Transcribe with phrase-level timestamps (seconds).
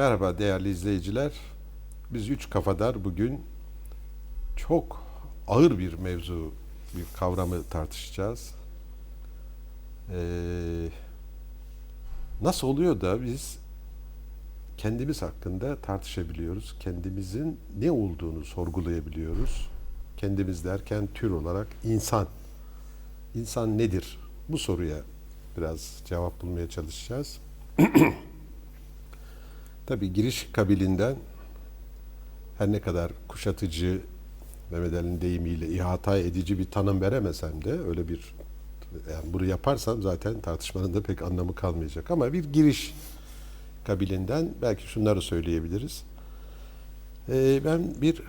[0.00, 1.32] Merhaba değerli izleyiciler.
[2.10, 3.40] Biz üç kafadar bugün
[4.56, 5.04] çok
[5.48, 6.52] ağır bir mevzu,
[6.96, 8.54] bir kavramı tartışacağız.
[10.10, 10.88] Ee,
[12.42, 13.58] nasıl oluyor da biz
[14.76, 19.70] kendimiz hakkında tartışabiliyoruz, kendimizin ne olduğunu sorgulayabiliyoruz.
[20.16, 22.26] Kendimiz derken tür olarak insan.
[23.34, 24.18] İnsan nedir?
[24.48, 24.98] Bu soruya
[25.56, 27.40] biraz cevap bulmaya çalışacağız.
[29.90, 31.16] Tabi giriş kabilinden
[32.58, 34.00] her ne kadar kuşatıcı
[34.70, 38.34] Mehmet Ali'nin deyimiyle ihata edici bir tanım veremesem de öyle bir
[39.12, 42.94] yani bunu yaparsam zaten tartışmanın da pek anlamı kalmayacak ama bir giriş
[43.84, 46.02] kabilinden belki şunları söyleyebiliriz.
[47.28, 48.22] Ee, ben bir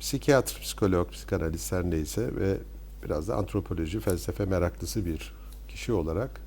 [0.00, 2.56] psikiyatr, psikolog, psikanalist her neyse ve
[3.04, 5.34] biraz da antropoloji, felsefe meraklısı bir
[5.68, 6.40] kişi olarak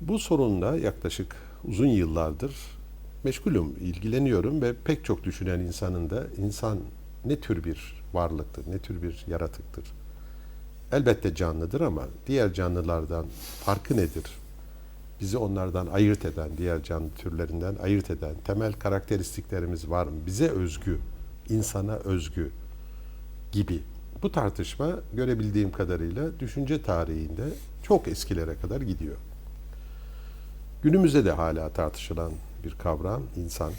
[0.00, 2.73] bu sorunla yaklaşık uzun yıllardır
[3.24, 6.78] meşgulüm, ilgileniyorum ve pek çok düşünen insanın da insan
[7.24, 9.84] ne tür bir varlıktır, ne tür bir yaratıktır?
[10.92, 13.26] Elbette canlıdır ama diğer canlılardan
[13.64, 14.24] farkı nedir?
[15.20, 20.12] Bizi onlardan ayırt eden, diğer canlı türlerinden ayırt eden temel karakteristiklerimiz var mı?
[20.26, 20.98] Bize özgü,
[21.48, 22.50] insana özgü
[23.52, 23.80] gibi.
[24.22, 27.44] Bu tartışma görebildiğim kadarıyla düşünce tarihinde
[27.82, 29.16] çok eskilere kadar gidiyor.
[30.82, 32.32] Günümüzde de hala tartışılan
[32.64, 33.72] bir kavram insan.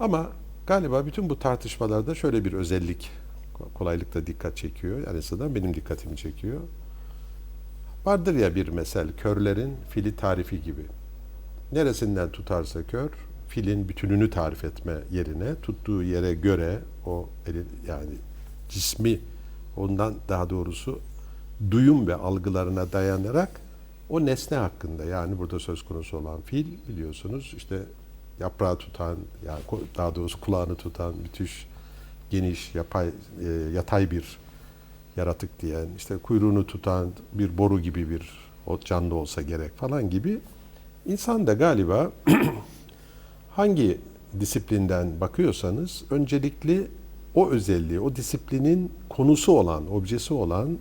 [0.00, 0.26] Ama
[0.66, 3.10] galiba bütün bu tartışmalarda şöyle bir özellik
[3.74, 4.98] kolaylıkla dikkat çekiyor.
[5.06, 6.60] Yani azından benim dikkatimi çekiyor.
[8.04, 10.82] Vardır ya bir mesel körlerin fili tarifi gibi.
[11.72, 13.10] Neresinden tutarsa kör
[13.48, 17.28] filin bütününü tarif etme yerine tuttuğu yere göre o
[17.86, 18.14] yani
[18.68, 19.20] cismi
[19.76, 21.00] ondan daha doğrusu
[21.70, 23.60] duyum ve algılarına dayanarak
[24.08, 27.82] o nesne hakkında yani burada söz konusu olan fil biliyorsunuz işte
[28.40, 29.60] yaprağı tutan yani
[29.96, 31.66] daha doğrusu kulağını tutan müthiş
[32.30, 34.38] geniş yapay e, yatay bir
[35.16, 38.30] yaratık diyen işte kuyruğunu tutan bir boru gibi bir
[38.66, 40.40] o canlı olsa gerek falan gibi
[41.06, 42.12] insan da galiba
[43.50, 43.98] hangi
[44.40, 46.86] disiplinden bakıyorsanız öncelikli
[47.34, 50.78] o özelliği, o disiplinin konusu olan, objesi olan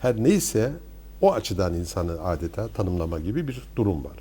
[0.00, 0.72] her neyse
[1.20, 4.16] o açıdan insanı adeta tanımlama gibi bir durum var.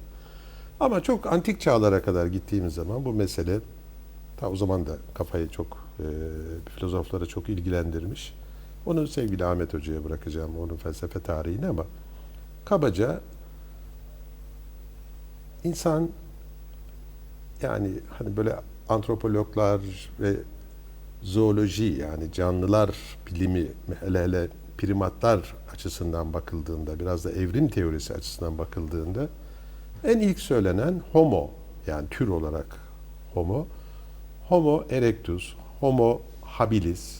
[0.80, 3.59] Ama çok antik çağlara kadar gittiğimiz zaman bu mesele
[4.38, 6.06] ta o zaman da kafayı çok e,
[6.75, 8.34] filozoflara çok ilgilendirmiş.
[8.85, 11.85] Onu sevgili Ahmet Hoca'ya bırakacağım onun felsefe tarihini ama
[12.66, 13.22] kabaca
[15.64, 16.09] insan
[17.62, 18.56] yani hani böyle
[18.90, 19.81] antropologlar
[20.19, 20.34] ve
[21.22, 22.96] zooloji yani canlılar
[23.28, 23.68] bilimi
[24.00, 29.27] hele hele primatlar açısından bakıldığında, biraz da evrim teorisi açısından bakıldığında
[30.03, 31.49] en ilk söylenen homo
[31.88, 32.79] yani tür olarak
[33.33, 33.67] homo,
[34.47, 37.19] homo erectus, homo habilis,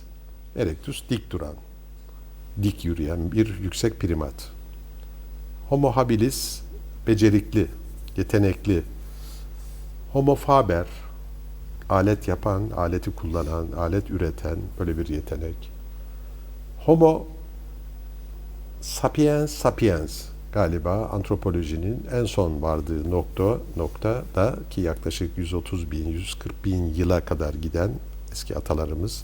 [0.56, 1.53] erectus dik duran,
[2.63, 4.51] dik yürüyen bir yüksek primat.
[5.69, 6.62] Homo habilis
[7.07, 7.67] becerikli,
[8.17, 8.84] yetenekli.
[10.13, 10.85] Homo faber
[11.90, 15.72] alet yapan, aleti kullanan, alet üreten böyle bir yetenek.
[16.85, 17.28] Homo
[18.82, 26.66] sapiens sapiens galiba antropolojinin en son vardığı nokta nokta da ki yaklaşık 130 bin 140
[26.66, 27.92] bin yıla kadar giden
[28.32, 29.24] eski atalarımız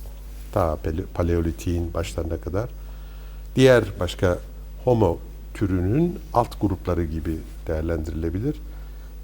[0.52, 0.78] ta
[1.14, 2.70] paleolitin başlarına kadar
[3.56, 4.40] diğer başka
[4.84, 5.18] homo
[5.54, 7.38] türünün alt grupları gibi
[7.68, 8.56] değerlendirilebilir.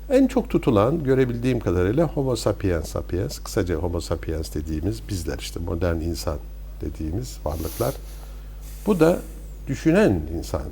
[0.09, 5.95] En çok tutulan görebildiğim kadarıyla Homo sapiens sapiens, kısaca Homo sapiens dediğimiz bizler işte modern
[5.95, 6.37] insan
[6.81, 7.93] dediğimiz varlıklar.
[8.85, 9.19] Bu da
[9.69, 10.63] düşünen insan.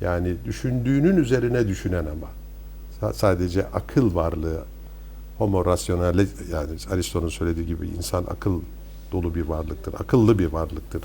[0.00, 2.30] Yani düşündüğünün üzerine düşünen ama.
[3.12, 4.64] Sadece akıl varlığı,
[5.38, 6.18] homo rasyonel
[6.52, 8.60] yani Aristo'nun söylediği gibi insan akıl
[9.12, 11.02] dolu bir varlıktır, akıllı bir varlıktır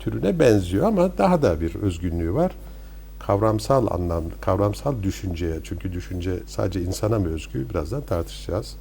[0.00, 2.52] türüne benziyor ama daha da bir özgünlüğü var.
[3.18, 8.76] Kavramsal anlam, kavramsal düşünceye çünkü düşünce sadece insana mı özgü birazdan tartışacağız.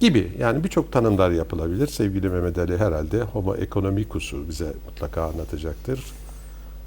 [0.00, 1.86] Gibi yani birçok tanımlar yapılabilir.
[1.86, 6.04] Sevgili Mehmet Ali herhalde homo economicus'u bize mutlaka anlatacaktır.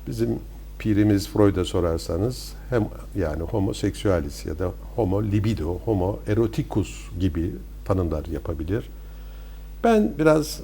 [0.07, 0.39] Bizim
[0.79, 7.55] pirimiz Freud'a sorarsanız hem yani homoseksüalis ya da homo libido, homo eroticus gibi
[7.85, 8.89] tanımlar yapabilir.
[9.83, 10.61] Ben biraz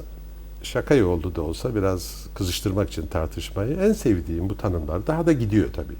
[0.63, 5.67] şaka yoldu da olsa biraz kızıştırmak için tartışmayı en sevdiğim bu tanımlar daha da gidiyor
[5.73, 5.95] tabii.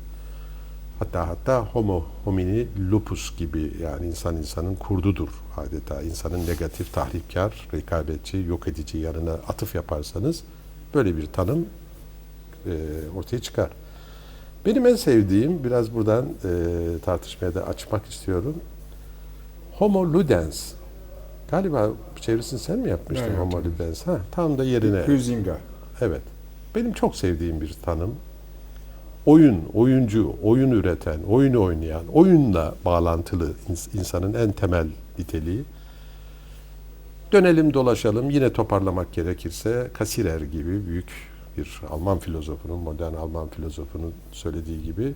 [1.00, 6.02] Hatta hatta homo homini lupus gibi yani insan insanın kurdudur adeta.
[6.02, 10.44] insanın negatif, tahripkar, rekabetçi, yok edici yanına atıf yaparsanız
[10.94, 11.66] böyle bir tanım
[12.66, 12.74] e,
[13.18, 13.70] ortaya çıkar.
[14.66, 16.50] Benim en sevdiğim, biraz buradan e,
[17.06, 18.56] tartışmaya da açmak istiyorum.
[19.74, 20.72] Homo ludens.
[21.52, 21.90] Galiba
[22.22, 24.08] çevirisini sen mi yapmıştın Ben Homo ludens?
[24.08, 25.02] Ha, tam da yerine.
[25.02, 25.58] Huizinga.
[26.02, 26.22] Evet.
[26.76, 28.16] Benim çok sevdiğim bir tanım.
[29.26, 34.88] Oyun, oyuncu, oyun üreten, oyun oynayan, oyunla bağlantılı ins- insanın en temel
[35.20, 35.64] niteliği.
[37.32, 44.84] Dönelim dolaşalım yine toparlamak gerekirse Kasirer gibi büyük bir Alman filozofunun, modern Alman filozofunun söylediği
[44.84, 45.14] gibi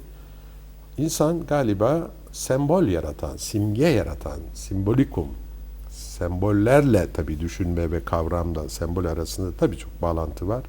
[0.98, 5.28] insan galiba sembol yaratan, simge yaratan, simbolikum,
[5.90, 10.64] sembollerle tabi düşünme ve kavramda sembol arasında tabi çok bağlantı var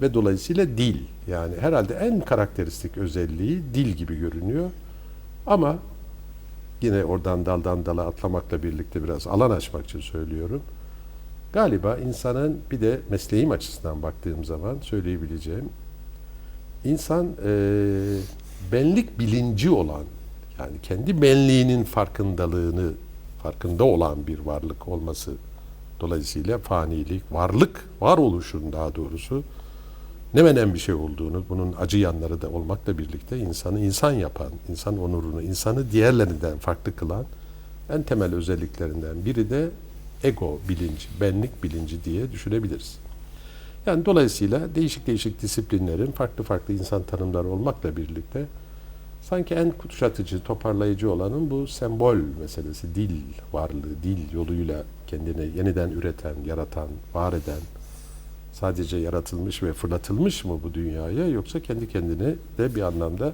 [0.00, 0.96] ve dolayısıyla dil
[1.28, 4.70] yani herhalde en karakteristik özelliği dil gibi görünüyor
[5.46, 5.78] ama
[6.82, 10.62] yine oradan daldan dala atlamakla birlikte biraz alan açmak için söylüyorum.
[11.54, 15.68] Galiba insanın bir de mesleğim açısından baktığım zaman söyleyebileceğim
[16.84, 18.18] insan eee,
[18.72, 20.02] benlik bilinci olan
[20.58, 22.90] yani kendi benliğinin farkındalığını
[23.42, 25.32] farkında olan bir varlık olması
[26.00, 29.42] dolayısıyla fanilik, varlık, varoluşun daha doğrusu
[30.34, 34.98] ne menen bir şey olduğunu, bunun acı yanları da olmakla birlikte insanı insan yapan, insan
[34.98, 37.24] onurunu, insanı diğerlerinden farklı kılan
[37.92, 39.70] en temel özelliklerinden biri de
[40.24, 42.98] ego bilinci, benlik bilinci diye düşünebiliriz.
[43.86, 48.46] Yani dolayısıyla değişik değişik disiplinlerin farklı farklı insan tanımları olmakla birlikte
[49.22, 53.20] sanki en kuşatıcı, toparlayıcı olanın bu sembol meselesi, dil
[53.52, 57.60] varlığı, dil yoluyla kendini yeniden üreten, yaratan, var eden,
[58.52, 63.32] sadece yaratılmış ve fırlatılmış mı bu dünyaya yoksa kendi kendini de bir anlamda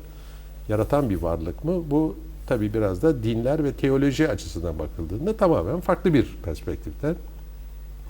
[0.69, 1.91] yaratan bir varlık mı?
[1.91, 2.17] Bu
[2.51, 7.17] tabi biraz da dinler ve teoloji açısından bakıldığında tamamen farklı bir perspektiften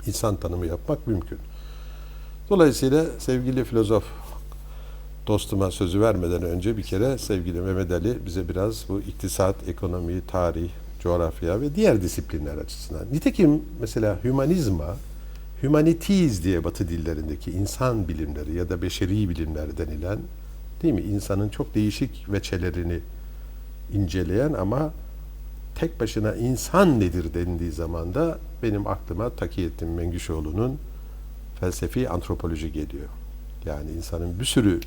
[0.07, 1.37] insan tanımı yapmak mümkün.
[2.49, 4.03] Dolayısıyla sevgili filozof
[5.27, 10.69] dostuma sözü vermeden önce bir kere sevgili Mehmet Ali bize biraz bu iktisat, ekonomi, tarih,
[10.99, 13.05] coğrafya ve diğer disiplinler açısından.
[13.11, 14.95] Nitekim mesela hümanizma,
[15.61, 20.19] humanities diye batı dillerindeki insan bilimleri ya da beşeri bilimler denilen
[20.83, 21.01] değil mi?
[21.01, 22.99] insanın çok değişik veçelerini
[23.93, 24.93] inceleyen ama
[25.75, 30.79] tek başına insan nedir dendiği zaman da benim aklıma Takiyettin Mengüşoğlu'nun
[31.59, 33.09] felsefi antropoloji geliyor.
[33.65, 34.79] Yani insanın bir sürü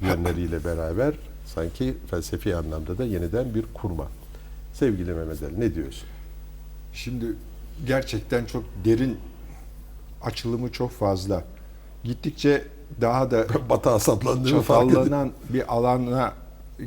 [0.00, 1.14] yönleriyle beraber
[1.46, 4.06] sanki felsefi anlamda da yeniden bir kurma.
[4.74, 6.08] Sevgili Mehmet Ali ne diyorsun?
[6.92, 7.26] Şimdi
[7.86, 9.18] gerçekten çok derin
[10.22, 11.44] açılımı çok fazla.
[12.04, 12.64] Gittikçe
[13.00, 16.32] daha da Batı asaplandığını çatallanan bir alana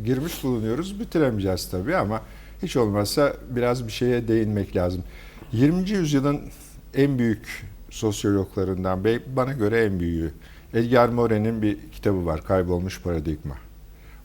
[0.06, 1.00] girmiş bulunuyoruz.
[1.00, 2.22] Bitiremeyeceğiz tabii ama
[2.64, 5.04] hiç olmazsa biraz bir şeye değinmek lazım.
[5.52, 5.90] 20.
[5.90, 6.42] yüzyılın
[6.94, 10.32] en büyük sosyologlarından ve bana göre en büyüğü
[10.74, 13.56] Edgar Morin'in bir kitabı var Kaybolmuş Paradigma.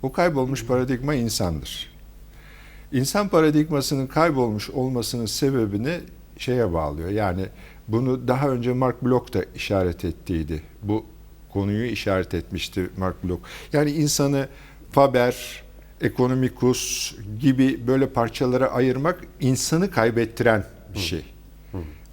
[0.03, 1.93] O kaybolmuş paradigma insandır.
[2.93, 6.00] İnsan paradigmasının kaybolmuş olmasının sebebini
[6.38, 7.09] şeye bağlıyor.
[7.09, 7.47] Yani
[7.88, 10.62] bunu daha önce Mark Bloch da işaret ettiydi.
[10.83, 11.04] Bu
[11.52, 13.40] konuyu işaret etmişti Mark Bloch.
[13.73, 14.49] Yani insanı
[14.99, 15.62] Faber,
[16.00, 20.64] Ekonomikus gibi böyle parçalara ayırmak insanı kaybettiren
[20.95, 21.23] bir şey.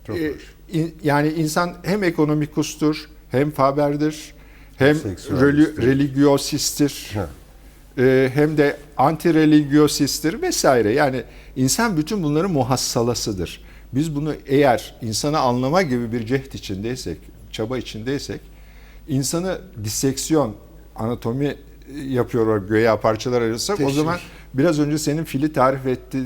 [0.08, 0.34] Çok Ee,
[0.72, 4.34] in- yani insan hem ekonomikustur, hem Faber'dir,
[4.78, 7.30] hem reli- religiosistir, Ha.
[7.98, 10.92] e, hem de anti-religiosistir vesaire.
[10.94, 11.24] Yani
[11.56, 13.64] insan bütün bunların muhassalasıdır.
[13.94, 17.18] Biz bunu eğer insanı anlama gibi bir cehd içindeysek,
[17.52, 18.42] çaba içindeysek,
[19.08, 20.56] insanı diseksiyon,
[20.96, 21.56] anatomi
[22.08, 24.18] yapıyor göğe parçalar ayırırsak o zaman
[24.54, 26.18] biraz önce senin fili tarif etti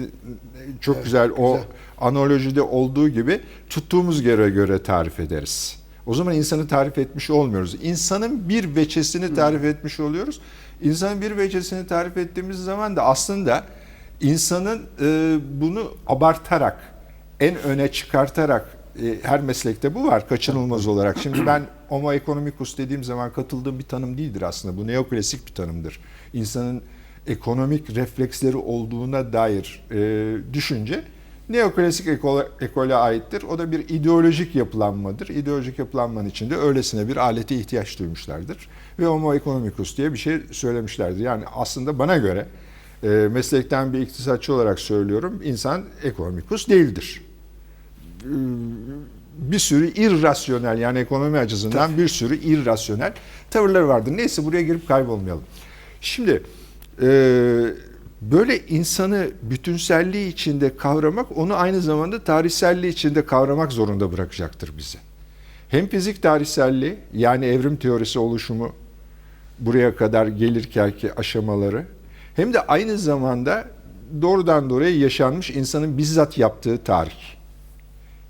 [0.81, 1.67] çok Evet, güzel o güzel.
[1.97, 5.79] analojide olduğu gibi tuttuğumuz yere göre tarif ederiz.
[6.05, 7.75] O zaman insanı tarif etmiş olmuyoruz.
[7.81, 10.41] İnsanın bir veçesini tarif etmiş oluyoruz.
[10.81, 13.63] İnsanın bir veçesini tarif ettiğimiz zaman da aslında
[14.21, 16.77] insanın e, bunu abartarak,
[17.39, 18.78] en öne çıkartarak
[19.21, 21.17] her meslekte bu var kaçınılmaz olarak.
[21.17, 24.77] Şimdi ben homo economicus dediğim zaman katıldığım bir tanım değildir aslında.
[24.77, 25.99] Bu neoklasik bir tanımdır.
[26.33, 26.81] İnsanın
[27.27, 31.03] ekonomik refleksleri olduğuna dair e, düşünce
[31.49, 33.43] neoklasik ekole, ekole aittir.
[33.43, 35.27] O da bir ideolojik yapılanmadır.
[35.27, 38.69] İdeolojik yapılanmanın içinde öylesine bir alete ihtiyaç duymuşlardır.
[38.99, 41.19] Ve homo economicus diye bir şey söylemişlerdir.
[41.19, 42.45] Yani aslında bana göre
[43.03, 45.41] e, meslekten bir iktisatçı olarak söylüyorum.
[45.43, 47.28] insan ekonomikus değildir
[49.37, 53.13] bir sürü irrasyonel yani ekonomi açısından bir sürü irrasyonel
[53.49, 54.17] tavırları vardır.
[54.17, 55.43] Neyse buraya girip kaybolmayalım.
[56.01, 56.43] Şimdi
[57.01, 57.07] e,
[58.21, 64.97] böyle insanı bütünselliği içinde kavramak onu aynı zamanda tarihselliği içinde kavramak zorunda bırakacaktır bizi.
[65.69, 68.73] Hem fizik tarihselliği yani evrim teorisi oluşumu
[69.59, 71.85] buraya kadar gelirkenki aşamaları
[72.35, 73.67] hem de aynı zamanda
[74.21, 77.38] doğrudan doğruya yaşanmış insanın bizzat yaptığı tarih.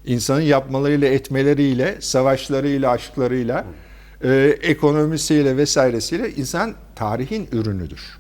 [0.10, 3.66] İnsanın yapmalarıyla, etmeleriyle, savaşlarıyla, aşklarıyla,
[4.24, 8.20] e, ekonomisiyle vesairesiyle insan tarihin ürünüdür.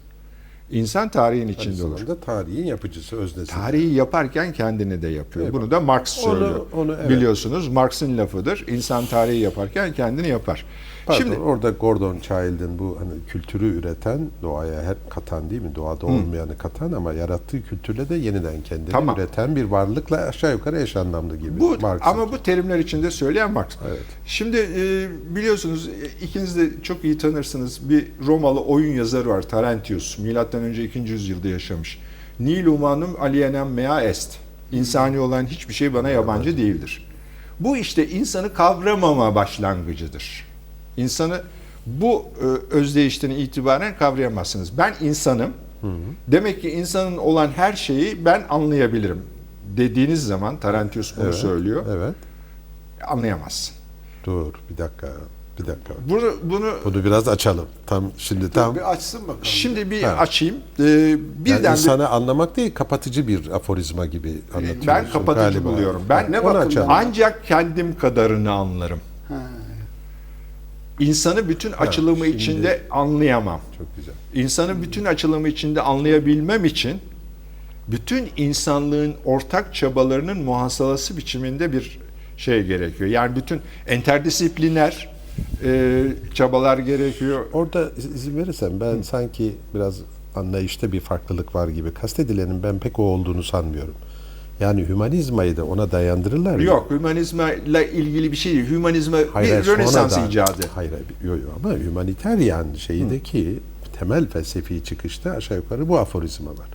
[0.71, 1.97] İnsan tarihin içinde olur.
[1.97, 3.51] zamanda tarihin yapıcısı, öznesi.
[3.51, 5.45] Tarihi yaparken kendini de yapıyor.
[5.45, 5.53] Evet.
[5.53, 6.65] Bunu da Marx Onu- söylüyor.
[6.73, 7.09] onu evet.
[7.09, 8.65] Biliyorsunuz Marx'ın lafıdır.
[8.67, 10.65] İnsan tarihi yaparken kendini yapar.
[11.09, 15.75] Pardon, Şimdi orada Gordon Child'in bu hani kültürü üreten, doğaya hep katan değil mi?
[15.75, 19.15] Doğada olmayanı katan ama yarattığı kültürle de yeniden kendini Tamam.
[19.17, 21.59] üreten bir varlıkla aşağı yukarı eş anlamlı gibi.
[21.59, 22.09] bu Marx'ın.
[22.09, 23.67] ama bu terimler içinde söyleyen Marx.
[23.87, 23.99] Evet.
[24.25, 27.89] Şimdi e, biliyorsunuz e, ikiniz de çok iyi tanırsınız.
[27.89, 30.17] Bir Romalı oyun yazarı var Tarentius.
[30.19, 30.99] Milattan önce 2.
[30.99, 31.99] yüzyılda yaşamış.
[32.39, 34.37] Nil humanum alienem mea est.
[34.71, 37.07] İnsani olan hiçbir şey bana yabancı değildir.
[37.59, 40.48] Bu işte insanı kavramama başlangıcıdır.
[40.97, 41.41] İnsanı
[41.85, 44.77] bu e, özdeyişten itibaren kavrayamazsınız.
[44.77, 45.53] Ben insanım.
[46.27, 49.21] Demek ki insanın olan her şeyi ben anlayabilirim
[49.77, 51.83] dediğiniz zaman Tarentius bunu Evet, söylüyor.
[51.97, 52.15] Evet.
[53.07, 53.75] Anlayamazsın.
[54.25, 55.07] Dur bir dakika.
[55.59, 55.93] Bir dakika.
[56.09, 57.65] Bunu bunu Bunu biraz açalım.
[57.85, 59.39] Tam şimdi tam Bir açsın bakalım.
[59.43, 60.11] şimdi bir Ha.
[60.11, 60.55] açayım.
[60.79, 64.87] Ee, yani birden bir- insanı anlamak değil, kapatıcı bir aforizma gibi anlatıyorsun.
[64.87, 65.69] ben kapatıcı galiba.
[65.69, 66.01] buluyorum.
[66.09, 66.85] Ben Ne bakımdan?
[66.89, 68.99] ancak kendim kadarını anlarım.
[69.27, 69.35] Ha.
[70.99, 73.61] İnsanı bütün açılımı şimdi- içinde anlayamam.
[73.77, 74.13] Çok güzel.
[74.43, 76.97] İnsanı bütün açılımı içinde anlayabilmem için
[77.87, 81.99] bütün insanlığın ortak çabalarının muhasebesi biçiminde bir
[82.37, 83.09] şey gerekiyor.
[83.09, 83.59] Yani bütün
[83.91, 85.09] interdisipliner
[85.63, 86.03] e,
[86.33, 87.45] çabalar gerekiyor.
[87.53, 89.99] Orada iz- izin verirsen ben sanki biraz
[90.35, 91.93] anlayışta bir farklılık var gibi.
[91.93, 93.93] Kastedilenin ben pek o olduğunu sanmıyorum.
[94.59, 96.59] Yani hümanizmayı da ona dayandırırlar.
[96.59, 96.65] ya.
[96.65, 98.69] Yok, hümanizmayla ilgili bir şey değil.
[98.69, 100.61] Hümanizma Hayır, bir Rönesans sonradan- icadı.
[100.75, 101.53] Hayır, hayır, yok, yok.
[101.63, 103.59] ama hümaniteryan şeydeki
[103.99, 106.67] temel felsefi çıkışta aşağı yukarı bu aforizma var.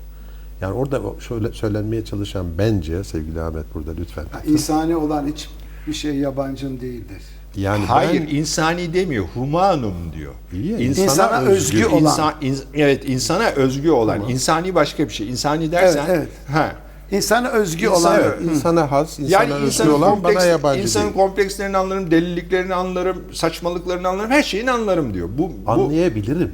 [0.60, 4.24] Yani orada o şöyle söylenmeye çalışan bence sevgili Ahmet burada lütfen.
[4.46, 7.22] İnsani olan hiçbir şey yabancın değildir.
[7.56, 10.32] Yani Hayır, ben, insani demiyor, humanum diyor.
[10.52, 12.02] İyi İnsana, insana özgü, özgü olan.
[12.02, 14.28] insan- ins- evet, insana özgü olan.
[14.28, 15.28] İnsani başka bir şey.
[15.30, 16.72] İnsani dersen, Evet, ha.
[17.16, 21.04] İnsana özgü İnsan- olan evet, insana has, insana Yani özgü olan kompleks, bana yabancı insanın
[21.04, 21.14] değil.
[21.16, 25.28] komplekslerini anlarım, deliliklerini anlarım, saçmalıklarını anlarım, her şeyini anlarım diyor.
[25.38, 26.52] Bu, bu Anlayabilirim.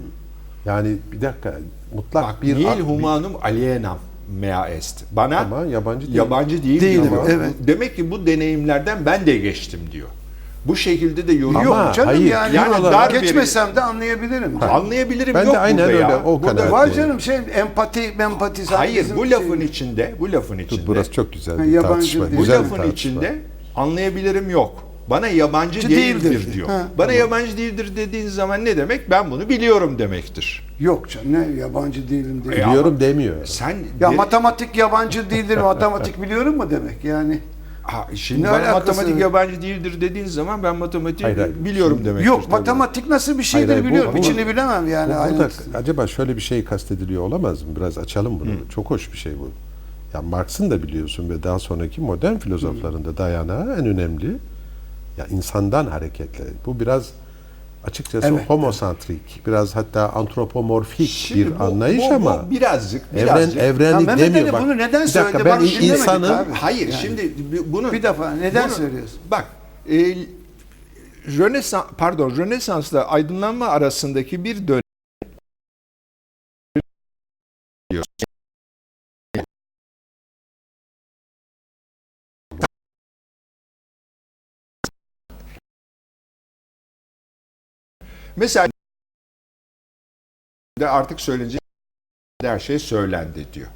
[0.64, 1.54] Yani bir dakika
[1.94, 3.98] mutlak bak, bir bir- humanum alienam
[4.40, 5.04] mea est.
[5.12, 6.16] Bana Ama yabancı değil.
[6.18, 7.24] yabancı değil Değilim, diyor.
[7.28, 7.54] evet.
[7.60, 10.08] Demek ki bu deneyimlerden ben de geçtim diyor.
[10.64, 14.62] Bu şekilde de yorum Ama Yok canım hayır, yani, yani dar bir- geçmesem de anlayabilirim.
[14.70, 16.22] Anlayabilirim Ben de yok aynen burada öyle, ya.
[16.24, 16.68] o Burada- kadar.
[16.68, 16.96] Var Evet.
[16.96, 18.64] canım şey empati, empati.
[18.64, 22.24] Hayır bizim bu şey- lafın içinde, bu lafın içinde, Burası çok güzel bir yabancı tartışma.
[22.26, 22.36] değil.
[22.36, 22.92] bu Güzel bir lafın tartışma.
[22.92, 23.38] içinde
[23.76, 24.84] anlayabilirim yok.
[25.10, 26.30] Bana yabancı Değildir.
[26.30, 26.68] değildir, diyor.
[26.68, 29.10] Ha, Bana yabancı değildir dediğin zaman ne demek?
[29.10, 30.68] Ben bunu biliyorum demektir.
[30.80, 32.60] Yok canım ne yabancı değilim değil.
[32.60, 33.34] Ya- Biliyorum demiyor.
[33.44, 37.38] Sen Ya matematik yabancı değildir, matematik biliyorum mu demek yani?
[37.90, 41.64] Ha, şimdi bana alakası matematik yabancı değildir dediğin zaman ben matematiği Hayır, hayır.
[41.64, 42.26] biliyorum demektir.
[42.26, 42.50] Yok tabii.
[42.52, 44.12] matematik nasıl bir şeydir Hayır, hayır, bu- biliyorum.
[44.14, 45.14] bu- İçini bilemem yani.
[45.14, 47.68] Bu- burada acaba şöyle bir şey kastediliyor olamaz mı?
[47.76, 48.50] Biraz açalım bunu.
[48.74, 49.50] Çok hoş bir şey bu.
[50.14, 54.36] Ya Marx'ın da biliyorsun ve daha sonraki modern filozofların da dayanağı en önemli
[55.18, 56.44] ya insandan hareketle.
[56.66, 57.10] Bu biraz
[57.84, 58.50] açıkçası Evet.
[58.50, 63.56] homosantrik, biraz hatta antropomorfik Şimdi bir bu- anlayış bu- bu ama birazcık, evren birazcık.
[63.56, 64.52] Ya evrenlik Ali demiyor.
[64.52, 65.44] Bak, bunu neden bir dakika, söyledi?
[65.44, 66.52] Ben Bak, insanın abi.
[66.52, 67.00] Hayır Yani.
[67.02, 67.34] şimdi
[67.66, 69.18] bunu Bir defa neden bunu- söylüyorsun?
[69.30, 69.46] Bak
[69.90, 70.16] e,
[71.38, 74.82] Rönesans pardon Rönesans'la aydınlanma arasındaki bir dönem
[88.36, 88.68] Mesela
[90.80, 91.60] de artık söylenecek
[92.42, 93.68] her şey söylendi diyor.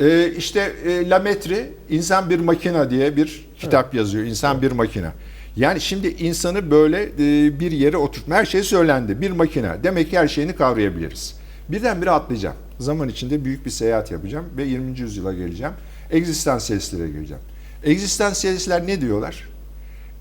[0.00, 4.24] Ee, işte e, Lametri insan bir makina diye bir kitap yazıyor.
[4.24, 5.12] İnsan bir makina.
[5.56, 8.34] Yani şimdi insanı böyle e, bir yere oturtma.
[8.34, 9.20] Her şey söylendi.
[9.20, 9.84] Bir makina.
[9.84, 11.36] Demek ki her şeyini kavrayabiliriz.
[11.68, 12.56] Birdenbire atlayacağım.
[12.78, 14.98] Zaman içinde büyük bir seyahat yapacağım ve 20.
[14.98, 15.72] yüzyıla geleceğim.
[16.10, 17.42] Egzistansiyalistlere geleceğim.
[17.84, 19.48] Egzistansiyalistler ne diyorlar?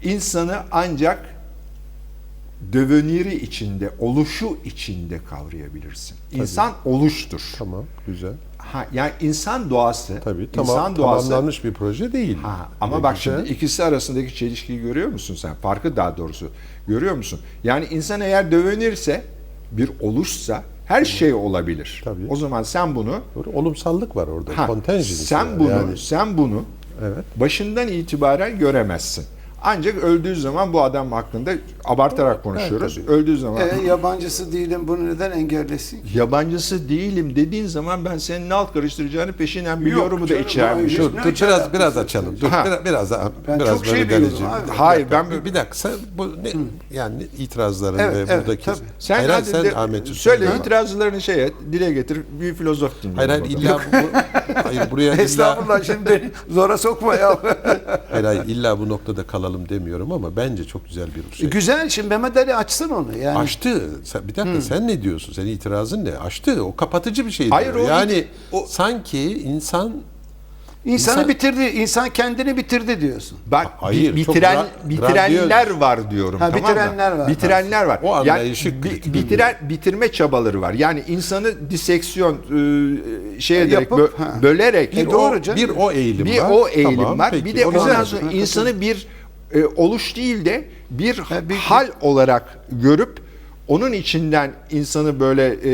[0.04, 1.37] İnsanı ancak
[2.74, 6.18] dövöniri içinde, oluşu içinde kavrayabilirsin.
[6.32, 7.42] İnsan oluştur.
[7.58, 8.34] Tamam, güzel.
[8.58, 11.28] Ha, yani insan doğası, Tabii tamam, insan doğası.
[11.30, 12.38] tamamlanmış bir proje değil.
[12.38, 13.38] Ha, ama Ne bak güzel.
[13.38, 15.56] şimdi ikisi arasındaki çelişkiyi görüyor musun sen?
[15.56, 16.48] Farkı daha doğrusu
[16.88, 17.40] görüyor musun?
[17.64, 19.24] Yani insan eğer dövünürse,
[19.72, 22.02] bir oluşsa her şey olabilir.
[22.06, 22.22] Tabii.
[22.30, 24.58] O zaman sen bunu Doğru, olumsallık var orada.
[24.58, 24.68] ha,
[25.02, 25.60] sen var.
[25.60, 25.98] bunu yani.
[25.98, 26.64] sen bunu
[27.04, 27.26] Evet.
[27.36, 29.26] başından itibaren göremezsin.
[29.64, 31.52] Ancak öldüğü zaman bu adam hakkında
[31.86, 32.98] abartarak konuşuyoruz.
[33.08, 36.18] Öldüğü zaman E, yabancısı değilim bunu neden engellesin ki?
[36.18, 41.00] yabancısı değilim dediğin zaman ben senin ne alt karıştıracağını peşinen biliyorum da canım, içermiş.
[41.00, 41.12] hayır.
[41.14, 42.38] Dur, dur biraz biraz açalım.
[42.42, 42.64] Dur Ha.
[42.66, 44.46] biraz biraz daha Ben biraz çok şey galeci.
[44.46, 44.72] abi.
[44.76, 46.52] Hayır, ben- bir, bir dakika sen bu ne,
[46.92, 48.78] yani itirazların Evet, ve evet, buradaki tabii.
[49.00, 52.22] Sen hadi sen de- Ahmetciğim söyle itirazlarını şey et, dile getir.
[52.42, 53.18] Bir filozof dinleyelim.
[53.30, 54.08] Hayır hayır illa bu,
[54.64, 57.40] hayır buraya illa Estağfurullah şimdi beni zora sokma ya.
[58.12, 61.50] hayır, hayır illa bu noktada kalalım demiyorum ama bence çok güzel bir şey.
[61.50, 63.38] Güzel şimdi Mehmet Ali açsın onu yani.
[63.38, 63.82] Açtı.
[64.04, 65.34] Sen, bir dakika sen ne diyorsun?
[65.34, 66.12] Senin itirazın ne?
[66.18, 66.64] Açtı.
[66.64, 67.50] O kapatıcı bir şey.
[67.50, 67.86] Hayır, diyor.
[67.86, 69.94] o- yani o- sanki insan
[70.86, 73.38] İnsanı İnsan- bitirdi, insan kendini bitirdi diyorsun.
[73.46, 76.68] Bak Hayır, bitiren bitirenler var diyorum Ha, tamam mı?
[76.70, 77.28] bitirenler var.
[77.28, 78.00] Bitirenler var.
[78.04, 80.74] O yani bi- bitiren bitirme çabaları var.
[80.74, 84.34] Yani insanı diseksiyon e, şey ederek Yapıp, bö- ha.
[84.42, 85.60] bölerek bir, doğru o, canım.
[85.60, 86.50] bir o eğilim bir var.
[86.52, 87.32] o eğilim Tamam, var.
[87.32, 89.08] peki, bir de ondan sonra insanı bir
[89.54, 93.20] e, oluş değil de bir Ha, bir- hal olarak görüp
[93.68, 95.72] onun içinden insanı böyle e,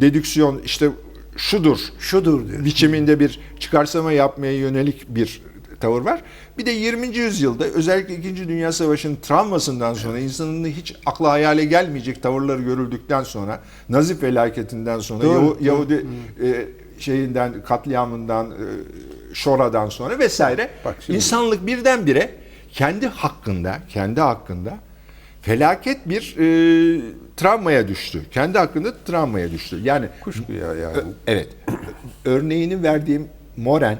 [0.00, 0.88] dedüksiyon işte
[1.36, 2.64] şudur Şudur diyor.
[2.64, 5.42] biçiminde bir çıkarsama yapmaya yönelik bir
[5.80, 6.22] tavır var.
[6.58, 7.16] Bir de 20.
[7.16, 8.48] yüzyılda özellikle 2.
[8.48, 15.22] Dünya Savaşı'nın travmasından sonra insanın hiç akla hayale gelmeyecek tavırları görüldükten sonra Nazi felaketinden sonra
[15.24, 15.64] Doğru, Yahu- doğru.
[15.64, 16.06] Yahudi
[16.44, 16.66] e,
[16.98, 18.54] şeyinden katliamından e,
[19.34, 22.30] Şora'dan sonra vesaire Bak şimdi- insanlık birdenbire
[22.78, 24.78] kendi hakkında kendi hakkında
[25.42, 27.00] felaket bir e,
[27.36, 28.22] travmaya düştü.
[28.30, 29.80] Kendi hakkında travmaya düştü.
[29.82, 30.96] Yani Kuşku ya yani.
[30.96, 31.48] Ö- Evet.
[32.24, 33.98] Örneğini verdiğim Moren,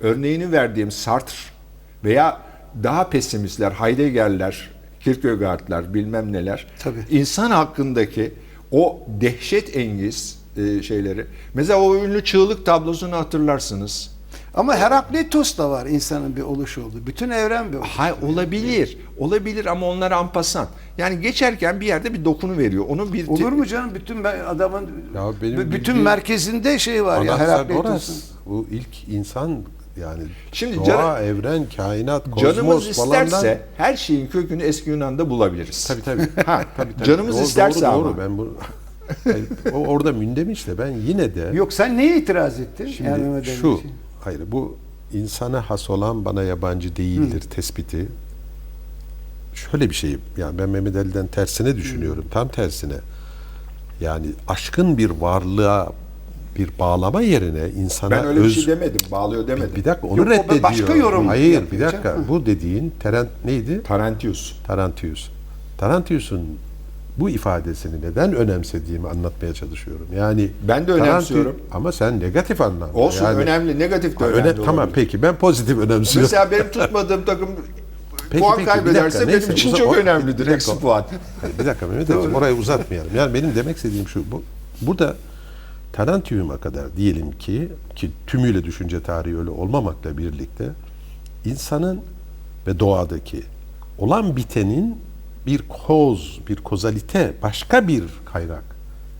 [0.00, 1.36] örneğini verdiğim Sartre
[2.04, 2.40] veya
[2.82, 6.66] daha pesimistler, Heidegger'ler, Kierkegaard'lar bilmem neler.
[6.78, 7.04] Tabii.
[7.10, 8.34] insan hakkındaki
[8.70, 11.26] o dehşet engiz e, şeyleri.
[11.54, 14.10] Mesela o ünlü çığlık tablosunu hatırlarsınız.
[14.54, 17.06] Ama Herakleitos da var insanın bir oluş olduğu.
[17.06, 17.88] Bütün evren bir oluş.
[17.88, 18.98] Hay olabilir.
[19.18, 20.66] Olabilir ama onlar ampasan.
[20.98, 22.84] Yani geçerken bir yerde bir dokunu veriyor.
[22.88, 23.90] Onu bir Olur mu canım?
[23.94, 24.82] Bütün adamın
[25.14, 28.12] Ya benim bütün bildiğim- merkezinde şey var ya orası.
[28.46, 29.58] Bu ilk insan
[30.00, 35.30] yani Şimdi doğa, canı- evren, kainat, kozmos Canımız falandan isterse her şeyin kökünü eski Yunan'da
[35.30, 35.84] bulabiliriz.
[35.86, 36.22] Tabii tabii.
[36.46, 37.04] Ha, tabii, tabii.
[37.04, 38.04] Canımız Doğru, isterse doğru, ama.
[38.04, 38.18] doğru.
[38.18, 38.54] Ben bu
[39.24, 42.86] Hayır, o orada mündem işte ben yine de Yok sen neye itiraz ettin?
[42.86, 43.92] şimdi Yani şu için?
[44.24, 44.76] Hayır bu
[45.14, 48.08] insana has olan bana yabancı değildir tespiti
[49.54, 52.94] şöyle bir şey yani ben Mehmet Ali'den tersine düşünüyorum tam tersine
[54.00, 55.92] yani aşkın bir varlığa
[56.58, 59.00] bir bağlama yerine insana Ben öyle öz, bir şey demedim.
[59.10, 59.70] Bağlıyor demedim.
[59.76, 60.62] bir dakika onu Yok, reddediyor.
[60.62, 62.24] başka yorum Hayır bir dakika canım.
[62.28, 63.82] bu dediğin Terent neydi?
[63.84, 64.52] Tarantius.
[64.66, 65.28] Tarantius.
[65.78, 66.40] Tarantius'un
[67.18, 70.06] bu ifadesini neden önemsediğimi anlatmaya çalışıyorum.
[70.16, 71.56] Yani Ben de önemsiyorum.
[71.72, 72.98] ama sen negatif anlamda.
[72.98, 73.78] Olsun yani, önemli.
[73.78, 74.48] Negatif de Ha, önemli.
[74.60, 76.30] öne- tamam peki ben pozitif önemsiyorum.
[76.32, 77.48] Mesela benim tutmadığım takım
[78.30, 80.46] Peki, puan peki, kaybederse dakika, benim neyse, için uza- çok o- önemlidir.
[80.46, 81.04] Eksi puan.
[81.58, 83.10] Bir dakika Mehmet Ali'ciğim orayı uzatmayalım.
[83.16, 84.24] Yani benim demek istediğim şu.
[84.32, 84.42] Bu,
[84.82, 85.16] burada
[85.92, 90.68] Tarantium'a kadar diyelim ki ki tümüyle düşünce tarihi öyle olmamakla birlikte
[91.44, 92.00] insanın
[92.66, 93.42] ve doğadaki
[93.98, 94.96] olan bitenin
[95.46, 98.64] bir koz, bir kozalite, başka bir kaynak.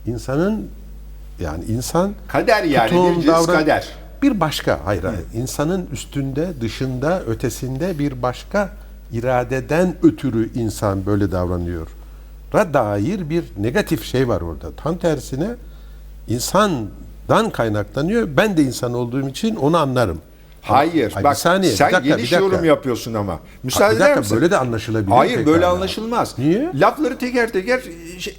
[0.06, 0.68] İnsanın
[1.40, 3.88] yani insan Kader yani tutum, bir davran- kader.
[4.22, 5.20] Bir başka, hayır hayır.
[5.35, 8.70] İnsanın üstünde, dışında, ötesinde bir başka
[9.12, 11.88] iradeden ötürü insan böyle davranıyor.
[12.54, 14.72] Ra dair bir negatif şey var orada.
[14.76, 15.48] Tam tersine
[16.28, 18.28] insandan kaynaklanıyor.
[18.37, 20.18] Ben de insan olduğum için onu anlarım.
[20.62, 21.12] Hayır.
[21.16, 22.55] Ay, bak bir saniye, bir sen dakika, geniş bir dakika.
[22.55, 23.33] yorum yapıyorsun ama.
[23.33, 24.35] Ha, Müsaade bir eder misin?
[24.37, 25.11] böyle de anlaşılabilir.
[25.11, 26.38] Hayır böyle anlaşılmaz.
[26.38, 26.70] Niye?
[26.75, 27.81] Lafları teker teker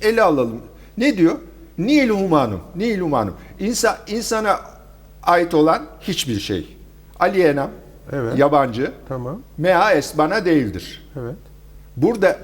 [0.02, 0.62] ele alalım.
[0.98, 1.36] Ne diyor?
[1.78, 2.60] Nihil humanum.
[2.76, 3.34] Nihil humanum.
[3.60, 4.60] İnsan, insana
[5.24, 6.78] ait olan hiçbir şey.
[7.20, 7.70] Alienam,
[8.14, 8.38] Evet.
[8.38, 9.40] yabancı, Tamam.
[9.58, 11.10] mea est bana değildir.
[11.20, 11.36] Evet.
[11.98, 12.38] Burada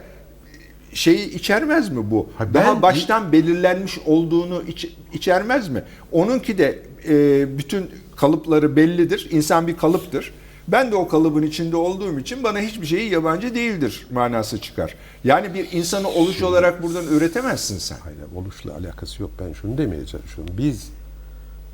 [0.93, 2.29] şeyi içermez mi bu?
[2.37, 5.83] Ha, Daha ben- baştan belirlenmiş olduğunu iç- içermez mi?
[6.11, 9.27] Onunki de e, bütün kalıpları bellidir.
[9.31, 10.33] İnsan bir kalıptır.
[10.67, 14.95] Ben de o kalıbın içinde olduğum için bana hiçbir şeyi yabancı değildir manası çıkar.
[15.23, 17.97] Yani bir insanı oluş olarak buradan üretemezsin sen.
[18.03, 19.31] Hayır, oluşla alakası yok.
[19.39, 20.53] Ben şunu demeye çalışıyorum.
[20.57, 20.89] Biz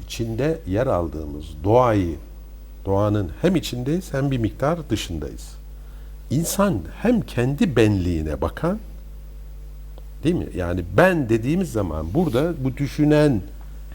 [0.06, 2.16] içinde yer aldığımız doğayı,
[2.86, 5.48] doğanın hem içindeyiz hem bir miktar dışındayız.
[6.32, 8.80] İnsan hem kendi benliğine bakan,
[10.26, 10.48] değil mi?
[10.56, 13.42] Yani ben dediğimiz zaman burada bu düşünen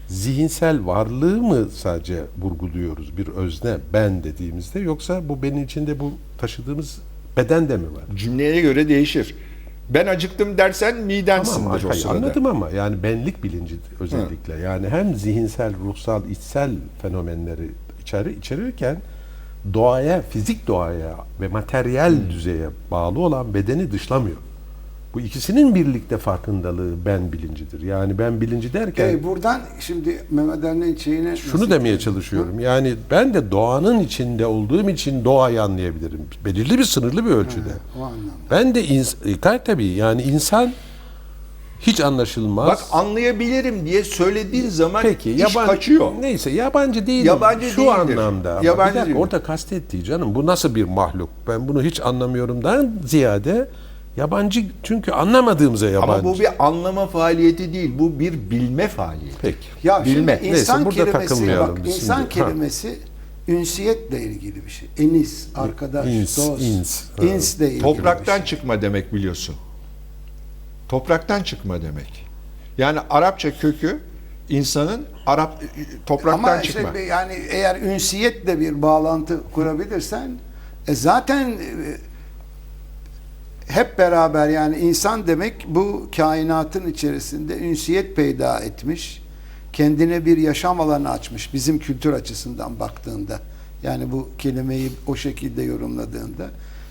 [0.07, 7.01] zihinsel varlığı mı sadece vurguluyoruz bir özne ben dediğimizde yoksa bu benim içinde bu taşıdığımız
[7.37, 8.03] beden de mi var?
[8.15, 9.35] Cümleye göre değişir.
[9.89, 12.17] Ben acıktım dersen midensindir Tamam, o sırada.
[12.17, 17.69] anladım ama yani benlik bilinci özellikle yani hem zihinsel, ruhsal, içsel fenomenleri
[18.01, 18.97] içeri içerirken
[19.73, 24.37] doğaya, fizik doğaya ve materyal düzeye bağlı olan bedeni dışlamıyor.
[25.13, 27.81] Bu ikisinin birlikte farkındalığı ben bilincidir.
[27.81, 31.35] Yani ben bilinci derken E, buradan şimdi Mehmet Ali'nin şeyine...
[31.37, 32.59] şunu demeye çalışıyorum.
[32.59, 36.21] Yani ben de doğanın içinde olduğum için doğayı anlayabilirim.
[36.45, 37.69] Belirli bir sınırlı bir ölçüde.
[37.99, 38.21] O anlamda.
[38.51, 40.71] Ben de ins- e, gayet tabii yani insan
[41.79, 42.67] hiç anlaşılmaz.
[42.67, 46.11] Bak anlayabilirim diye söylediğin zaman Peki iş yabancı kaçıyor.
[46.21, 47.25] Neyse yabancı değil.
[47.25, 47.91] Yabancı şu değildir.
[48.17, 48.59] anlamda.
[48.63, 51.29] Yabancı bir dakika, orada kastettiği canım bu nasıl bir mahluk?
[51.47, 53.67] Ben bunu hiç anlamıyorumdan ziyade
[54.17, 56.11] yabancı çünkü anlamadığımıza yabancı.
[56.13, 57.91] Ama bu bir anlama faaliyeti değil.
[57.99, 59.37] Bu bir bilme faaliyeti.
[59.41, 59.57] Peki.
[59.83, 60.39] Ya Bilme.
[60.41, 62.39] şimdi insan Neyse, burada kelimesi takılmayalım bak insan şimdi.
[62.39, 62.47] Ha.
[62.47, 62.99] kelimesi
[63.47, 64.89] ünsiyetle ilgili bir şey.
[64.97, 66.61] Enis, arkadaş, ins, dost.
[66.61, 67.03] ins.
[67.17, 67.25] Ha.
[67.25, 68.57] insle ilgili Topraktan bir şey.
[68.57, 69.55] çıkma demek biliyorsun.
[70.89, 72.25] Topraktan çıkma demek.
[72.77, 73.99] Yani Arapça kökü
[74.49, 75.63] insanın Arap
[76.05, 76.89] topraktan Ama çıkma.
[76.89, 80.31] işte yani eğer ünsiyetle bir bağlantı kurabilirsen
[80.87, 81.57] e zaten e,
[83.67, 89.21] hep beraber yani insan demek bu kainatın içerisinde ünsiyet peyda etmiş.
[89.73, 93.39] Kendine bir yaşam alanı açmış bizim kültür açısından baktığında.
[93.83, 96.49] Yani bu kelimeyi o şekilde yorumladığında.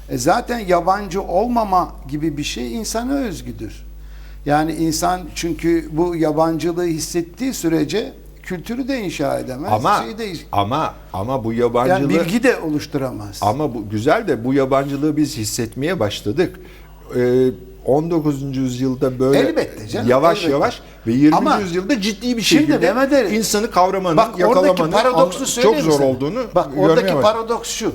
[0.09, 3.85] E zaten yabancı olmama gibi bir şey insana özgüdür.
[4.47, 9.73] Yani insan çünkü bu yabancılığı hissettiği sürece kültürü de inşa edemez.
[9.73, 13.39] ama şeyi de, ama ama bu yani yabancılığı bilgi de oluşturamaz.
[13.43, 16.61] ama bu güzel de bu yabancılığı biz hissetmeye başladık.
[17.17, 17.51] Ee,
[17.85, 18.57] 19.
[18.57, 20.53] yüzyılda böyle Elbette canım, yavaş elbette.
[20.53, 21.37] yavaş ve 20.
[21.37, 25.93] Ama yüzyılda ciddi bir şimdi şekilde Mehmet Ali, insanı kavramanın, Bak yakalamanın paradoksu çok zor
[25.93, 26.07] sana?
[26.07, 27.93] olduğunu Bak oradaki paradoks şu.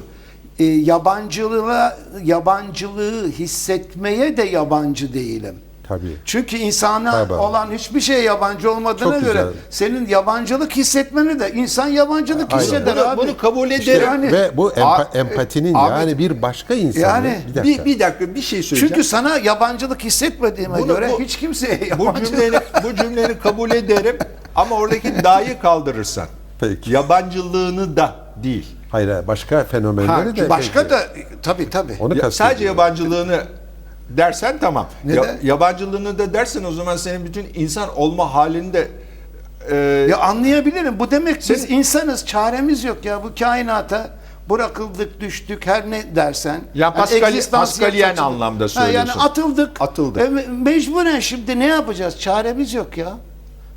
[0.59, 5.55] E, yabancılığa yabancılığı hissetmeye de yabancı değilim.
[5.87, 6.15] Tabii.
[6.25, 7.33] Çünkü insana Tabii.
[7.33, 9.47] olan hiçbir şey yabancı olmadığına Çok göre güzel.
[9.69, 12.63] senin yabancılık hissetmeni de insan yabancılık Aynen.
[12.63, 13.17] hisseder Bunu, abi.
[13.21, 14.07] bunu kabul İşte ederim.
[14.07, 17.85] yani- Ve bu empa- empatinin Abi- yani bir başka insanın Yani bir dakika.
[17.85, 18.93] bir, bir dakika bir şey söyleyeceğim.
[18.95, 23.71] Çünkü sana yabancılık hissetmediğime Bunu- göre bu- hiç kimseye bu yabancılık cümleni bu cümleni kabul
[23.71, 24.17] ederim
[24.55, 26.27] ama oradaki da'yı kaldırırsan.
[26.59, 26.91] Peki.
[26.91, 28.65] Yabancılığını da değil.
[28.91, 30.89] Hayır hayır, başka fenomenleri Ha, de başka peki.
[30.89, 30.99] da
[31.43, 31.97] tabii tabii.
[31.99, 33.41] onu Ya, sadece yabancılığını
[34.09, 34.87] dersen tamam.
[35.03, 35.23] Neden?
[35.23, 38.87] Ya- yabancılığını da dersen o zaman senin bütün insan olma halini de
[39.71, 39.75] e,
[40.09, 40.99] Ya anlayabilirim.
[40.99, 44.09] Bu demek biz Sen- insanız, çaremiz yok ya bu kainata
[44.49, 46.61] bırakıldık, düştük her ne dersen.
[46.73, 49.09] Ya Pascal- egzistansiyel Pascalyen açıdan- anlamda Ha, söylüyorsun.
[49.09, 49.81] yani atıldık.
[49.81, 50.21] Atıldık.
[50.21, 52.19] E, me- mecburen şimdi ne yapacağız?
[52.19, 53.13] Çaremiz yok ya.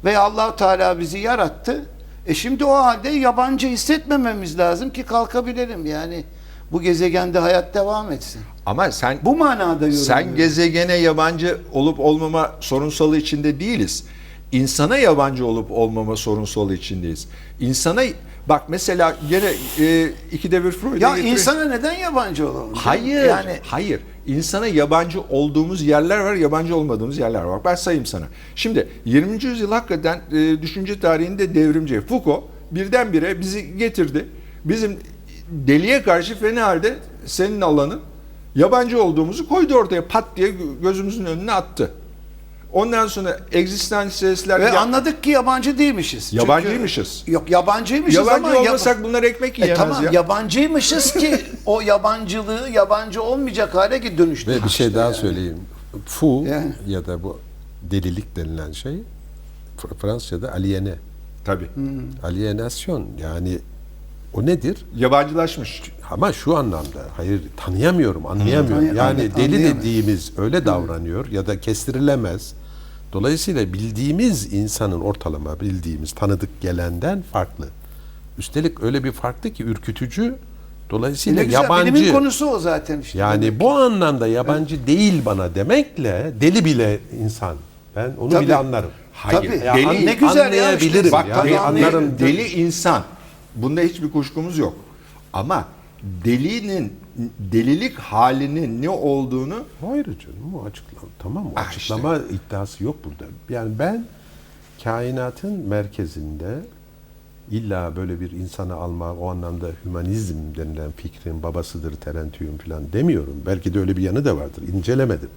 [0.05, 1.85] Ve Allahu Teala bizi yarattı.
[2.27, 6.25] E şimdi o halde yabancı hissetmememiz lazım ki kalkabilelim yani.
[6.73, 8.41] Bu gezegende hayat devam etsin.
[8.67, 9.97] ama sen Bu manada yorumluyorum.
[10.05, 14.05] sen gezegene yabancı olup olmama sorunsalı içinde değiliz.
[14.53, 17.29] İnsana yabancı olup olmama sorunsalı içindeyiz.
[17.61, 18.03] İnsana
[18.49, 21.33] bak mesela gene e, ikide bir Freud'a ya getiriyor.
[21.33, 22.75] insana neden yabancı olalım?
[22.75, 23.25] Hayır.
[23.25, 24.01] Yani Hayır.
[24.27, 27.61] İnsana yabancı olduğumuz yerler var, yabancı olmadığımız yerler var.
[27.65, 28.25] Ben sayayım sana.
[28.55, 29.45] Şimdi 20.
[29.45, 32.01] yüzyıl hakikaten e, düşünce tarihinde devrimci.
[32.01, 34.29] Foucault birdenbire bizi getirdi.
[34.65, 34.99] Bizim
[35.51, 38.01] deliye karşı fena halde senin alanın
[38.55, 41.91] yabancı olduğumuzu koydu ortaya pat diye gö- gözümüzün önüne attı.
[42.73, 46.25] Ondan sonra egzistansiyelistler Ve ya- anladık ki yabancı değilmişiz.
[46.31, 47.23] Çünkü- Yabancıymışız.
[47.27, 50.11] yok yabancıymışız yabancı ama yab- olmasak bunlar ekmek E yiyemez tamam ya.
[50.13, 54.51] yabancıymışız ki o yabancılığı yabancı olmayacak hale ki dönüştü.
[54.51, 55.59] Ve bir şey daha söyleyeyim.
[56.07, 56.73] Fu Yani.
[56.87, 57.39] ya da bu
[57.91, 58.93] delilik denilen şey
[59.83, 60.95] Fr- Fransızca'da aliene.
[61.45, 61.69] Tabii.
[62.23, 63.59] Alienasyon yani
[64.35, 64.77] o nedir?
[64.97, 65.83] Yabancılaşmış.
[66.11, 68.85] Ama şu anlamda hayır tanıyamıyorum, anlayamıyorum.
[68.87, 72.53] Tanıy- yani anlay- deli dediğimiz öyle davranıyor ya da kestirilemez.
[73.13, 77.69] Dolayısıyla bildiğimiz insanın ortalama bildiğimiz tanıdık gelenden farklı.
[78.39, 80.35] Üstelik öyle bir farklı ki ürkütücü.
[80.91, 81.95] Dolayısıyla Ne güzel, yabancı.
[81.95, 83.19] Bilimin konusu o zaten işte.
[83.19, 87.57] Yani bu anlamda yabancı değil bana demekle deli bile insan.
[87.97, 88.45] Ben onu Tabii.
[88.47, 88.91] bile anlarım.
[89.13, 89.37] Hayır.
[89.51, 89.67] Tabii.
[89.67, 90.95] Ya Deli- an- ne güzel ya anlayabilirim.
[91.05, 91.13] işte.
[91.13, 92.19] Bak yani tabii anlarım.
[92.19, 93.03] deli, deli insan.
[93.63, 94.75] Bunda hiçbir kuşkumuz yok.
[95.33, 95.69] Ama
[96.25, 96.93] delinin
[97.39, 101.09] delilik halinin ne olduğunu Hayır canım o açıklama.
[101.19, 103.25] Tamam o Ah, açıklama iddiası yok burada.
[103.49, 104.05] Yani ben
[104.85, 106.59] kainatın merkezinde
[107.51, 113.43] illa böyle bir insanı alma o anlamda hümanizm denilen fikrin babasıdır Terentium falan demiyorum.
[113.47, 114.63] Belki de öyle bir yanı da vardır.
[114.75, 115.31] İncelemedim.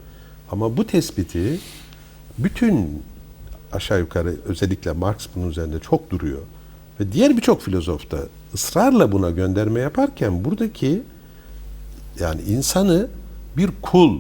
[0.52, 1.60] Ama bu tespiti
[2.38, 3.04] bütün
[3.72, 6.42] aşağı yukarı özellikle Marx bunun üzerinde çok duruyor.
[7.02, 8.18] Ve diğer birçok filozof da
[8.54, 11.02] ısrarla buna gönderme yaparken buradaki
[12.20, 13.08] yani insanı
[13.58, 14.20] bir kul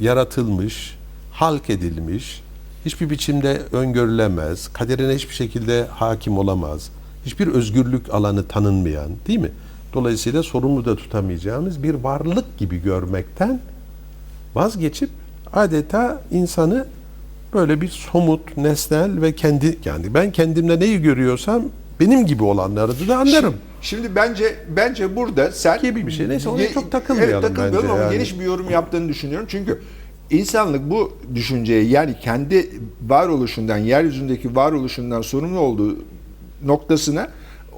[0.00, 0.98] yaratılmış,
[1.32, 2.42] halk edilmiş,
[2.84, 6.90] hiçbir biçimde öngörülemez, kaderine hiçbir şekilde hakim olamaz,
[7.26, 9.52] hiçbir özgürlük alanı tanınmayan, değil mi?
[9.94, 13.60] Dolayısıyla sorumlu da tutamayacağımız bir varlık gibi görmekten
[14.54, 15.10] vazgeçip
[15.52, 16.86] adeta insanı
[17.54, 21.62] böyle bir somut, nesnel ve kendi yani ben kendimde neyi görüyorsam
[22.00, 23.54] benim gibi olanları da anlarım.
[23.82, 26.28] Şimdi bence bence burada sen Gibi bir şey.
[26.28, 28.12] Neyse, ona çok takılmayalım Evet takılmayalım bence ama yani.
[28.12, 29.46] geniş bir yorum yaptığını düşünüyorum.
[29.50, 29.78] Çünkü
[30.30, 32.70] insanlık bu düşünceye yani kendi
[33.06, 35.96] varoluşundan, yeryüzündeki varoluşundan sorumlu olduğu
[36.64, 37.28] noktasına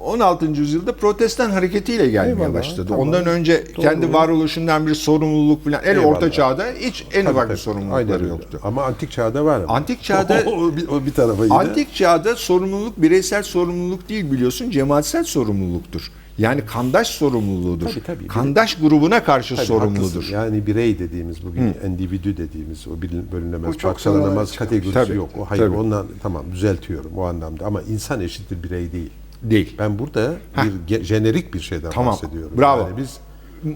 [0.03, 0.45] 16.
[0.45, 2.85] yüzyılda protestan hareketiyle gelmeye Eyvallah, başladı.
[2.89, 3.07] tamam.
[3.07, 3.81] Ondan önce Doğru.
[3.85, 5.81] kendi varoluşundan bir sorumluluk falan.
[5.85, 6.05] Eyvallah.
[6.05, 8.59] orta çağda hiç en ufak bir sorumlulukları yoktu.
[8.63, 9.61] Ama antik çağda var.
[9.61, 9.73] ama.
[9.73, 11.53] Antik çağda- o, bir, o bir tarafa yine.
[11.53, 16.11] Antik çağda sorumluluk bireysel sorumluluk değil biliyorsun cemaatsel sorumluluktur.
[16.37, 17.85] Yani kandaş sorumluluğudur.
[17.89, 18.27] Tabii, tabii.
[18.27, 20.03] Kandaş grubuna karşı Tabii, sorumludur.
[20.09, 20.33] haklısın.
[20.33, 22.91] Yani birey dediğimiz bugün endividi dediğimiz o
[23.31, 25.29] bölünemez, parçalanamaz kategorisi Tabii, yok.
[25.39, 25.75] O hayır tabii.
[25.77, 29.09] ondan tamam düzeltiyorum o anlamda ama insan eşittir birey değil.
[29.43, 29.75] Değil.
[29.79, 32.13] Ben burada bir ge- jenerik bir şeyden Tamam.
[32.13, 32.57] bahsediyorum.
[32.57, 32.81] Bravo.
[32.81, 33.17] Yani biz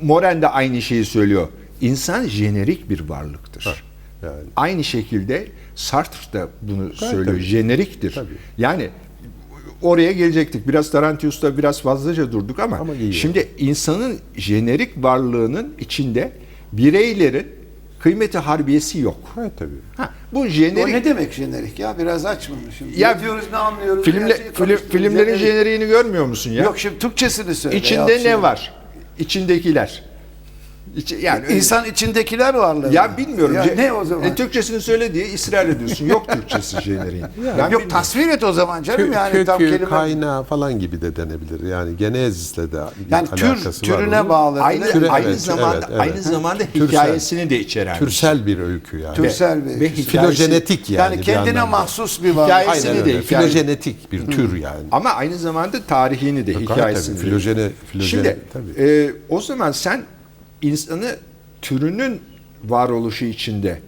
[0.02, 1.48] Moren de aynı şeyi söylüyor.
[1.82, 3.84] İnsan jenerik bir varlıktır.
[4.24, 7.26] yani Aynı şekilde Sartre da bunu söylüyor.
[7.26, 7.40] tabii.
[7.44, 8.12] Jeneriktir.
[8.14, 8.28] Tabii.
[8.58, 8.90] Yani
[9.82, 10.68] oraya gelecektik.
[10.68, 16.32] Biraz Tarantius'ta biraz fazlaca durduk ama, Ama iyi şimdi insanın jenerik varlığının içinde
[16.74, 17.48] bireylerin
[18.08, 19.17] kıymeti harbiyesi yok.
[19.39, 19.72] evet tabii.
[19.98, 21.96] Ha, bu O jenerik ne demek jenerik ya?
[22.00, 23.00] Biraz aç bunu şimdi.
[23.00, 24.06] Ya, ne diyoruz ne anlıyoruz?
[24.06, 25.39] Filmle, film, filmlerin Jenerik.
[25.39, 26.63] jeneriğini görmüyor musun ya?
[26.63, 27.78] Yok şimdi Türkçesini söyle.
[27.78, 28.74] İçinde ya, ne var?
[29.20, 30.04] İçindekiler.
[30.98, 32.92] İçi, yani İnsan içindekiler varlar.
[32.92, 33.56] ya bilmiyorum.
[33.56, 34.24] Ya ne o zaman?
[34.24, 36.06] E, Türkçesini söyle diye ısrar ediyorsun.
[36.06, 37.26] Yok Türkçesi jeneriğin.
[37.38, 37.88] Ben Yok bilmiyorum.
[37.90, 39.90] tasvir et o zaman canım Kö- yani tam kökü, kelime.
[39.90, 41.68] kaynağı falan gibi de denebilir.
[41.68, 42.78] Yani genezisle de
[43.10, 44.30] yani tür alakası var türüne onun.
[44.30, 44.62] bağlı.
[44.62, 46.02] aynı Türe- aynı evet, zamanda evet, evet.
[46.02, 46.88] aynı zamanda Türsel.
[46.88, 47.98] hikayesini de içeren.
[47.98, 49.16] Türsel bir öykü yani.
[49.16, 49.80] Türsel bir.
[49.80, 50.04] ve şey.
[50.04, 51.14] Filojenetik yani.
[51.14, 52.54] yani kendine mahsus bir varlık.
[52.56, 53.22] Hikayesini Aynen de öyle.
[53.22, 54.84] Filojenetik bir tür yani.
[54.92, 58.84] Ama aynı zamanda tarihini de Gayet hikayesini filojene, filojene, Şimdi tabii.
[58.90, 60.02] e, o zaman sen
[60.62, 61.15] insanı
[61.62, 62.22] türünün
[62.65, 63.82] varoluşu içinde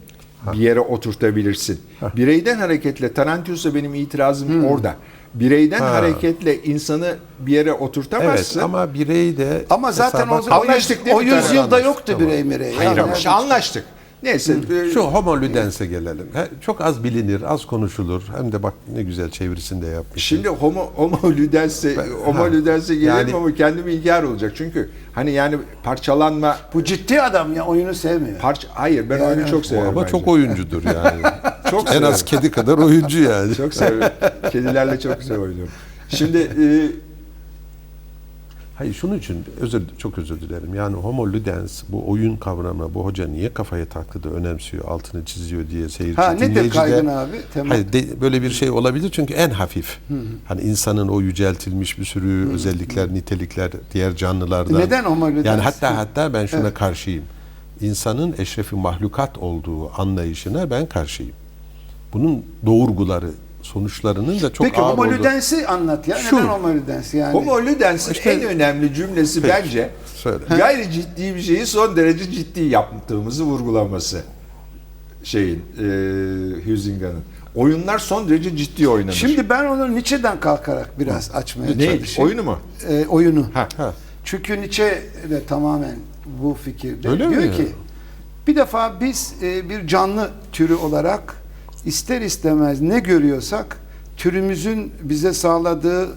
[0.53, 1.81] bir yere oturtabilirsin.
[2.15, 4.95] Bireyden hareketle Tarantius'a benim itirazım orada.
[5.33, 5.91] Bireyden Ha.
[5.93, 8.59] hareketle insanı bir yere Evet oturtamazsın.
[8.59, 11.25] ama birey de Ama zaten o, o, Anlaştık değil o mi?
[11.25, 12.21] yüzyılda yoktu tamam.
[12.27, 12.73] birey mirey.
[12.75, 13.83] Hayır Yani ama anlaştık.
[14.23, 14.53] Neyse.
[14.53, 16.27] e, Şu homo ludens'e gelelim.
[16.33, 18.21] He, Çok az bilinir, az konuşulur.
[18.37, 20.23] Hem de bak ne güzel çevirisini de yapmış.
[20.23, 24.51] Şimdi homo, homo ludens'e, homo ludens'e gelelim yani- ama kendimi inkar olacak.
[24.55, 28.39] Çünkü hani yani parçalanma Bu ciddi adam ya oyunu sevmiyor.
[28.39, 29.87] parça hayır ben Yani- oyunu çok severim.
[29.87, 30.11] ama bence.
[30.11, 31.21] çok oyuncudur yani.
[31.71, 33.55] Çok en az kedi kadar oyuncu yani.
[33.55, 34.09] Çok seviyorum.
[34.51, 35.73] Kedilerle çok güzel oynuyorum.
[36.09, 36.65] Şimdi e,
[38.79, 40.73] Hayır şunun için özür çok özür dilerim.
[40.75, 45.69] Yani homo ludens bu oyun kavramı bu hoca niye kafaya taktı da önemsiyor, altını çiziyor
[45.69, 47.31] diye seyirci Ha, nedir dinleyici de- kaygın abi?
[47.53, 47.69] Temel.
[47.69, 49.99] Hayır de- böyle bir şey olabilir çünkü en hafif.
[50.45, 54.79] Hani insanın o yüceltilmiş bir sürü özellikler, nitelikler diğer canlılardan.
[54.79, 55.45] Neden homo ludens?
[55.45, 57.23] Yani hatta hatta ben şuna karşıyım.
[57.81, 61.33] İnsanın eşrefi mahlukat olduğu anlayışına ben karşıyım.
[62.13, 66.17] Bunun doğurguları, sonuçlarının da çok Peki ağır homo olduğu- ludens'i anlat ya.
[66.17, 66.35] Şu.
[66.35, 67.33] Neden homo ludens yani?
[67.33, 70.43] homo ludens'in İşte- en önemli cümlesi Peki, bence söyle.
[70.57, 74.21] gayri ciddi bir şeyi son derece ciddi yaptığımızı vurgulaması
[75.23, 75.83] şeyin e,
[76.65, 77.21] Huizinga'nın.
[77.55, 79.13] Oyunlar son derece ciddi oynanır.
[79.13, 81.85] Şimdi ben onu Nietzsche'den kalkarak biraz açmaya ne?
[81.85, 82.29] çalışayım.
[82.29, 82.59] Oyunu mu?
[82.89, 83.45] Ee, oyunu.
[83.53, 83.67] Ha.
[83.77, 83.93] Ha.
[84.25, 85.95] Çünkü Nietzsche de tamamen
[86.41, 87.09] bu fikirde.
[87.09, 87.51] Öyle Diyor mi?
[87.51, 87.67] ki
[88.47, 91.35] bir defa biz e, bir canlı türü olarak
[91.85, 93.77] ister istemez ne görüyorsak
[94.17, 96.09] türümüzün bize sağladığı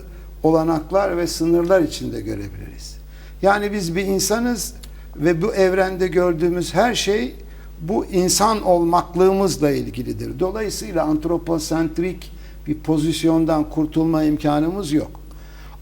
[0.42, 2.96] olanaklar ve sınırlar içinde görebiliriz.
[3.42, 4.74] Yani biz bir insanız
[5.16, 7.34] ve bu evrende gördüğümüz her şey
[7.80, 10.40] bu insan olmaklığımızla ilgilidir.
[10.40, 12.32] Dolayısıyla antroposentrik
[12.66, 15.10] bir pozisyondan kurtulma imkanımız yok.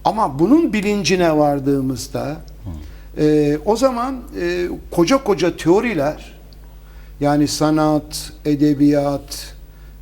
[0.04, 2.40] Ama bunun bilincine vardığımızda
[3.18, 6.40] e, o zaman e, koca koca teoriler
[7.20, 9.54] yani sanat, edebiyat,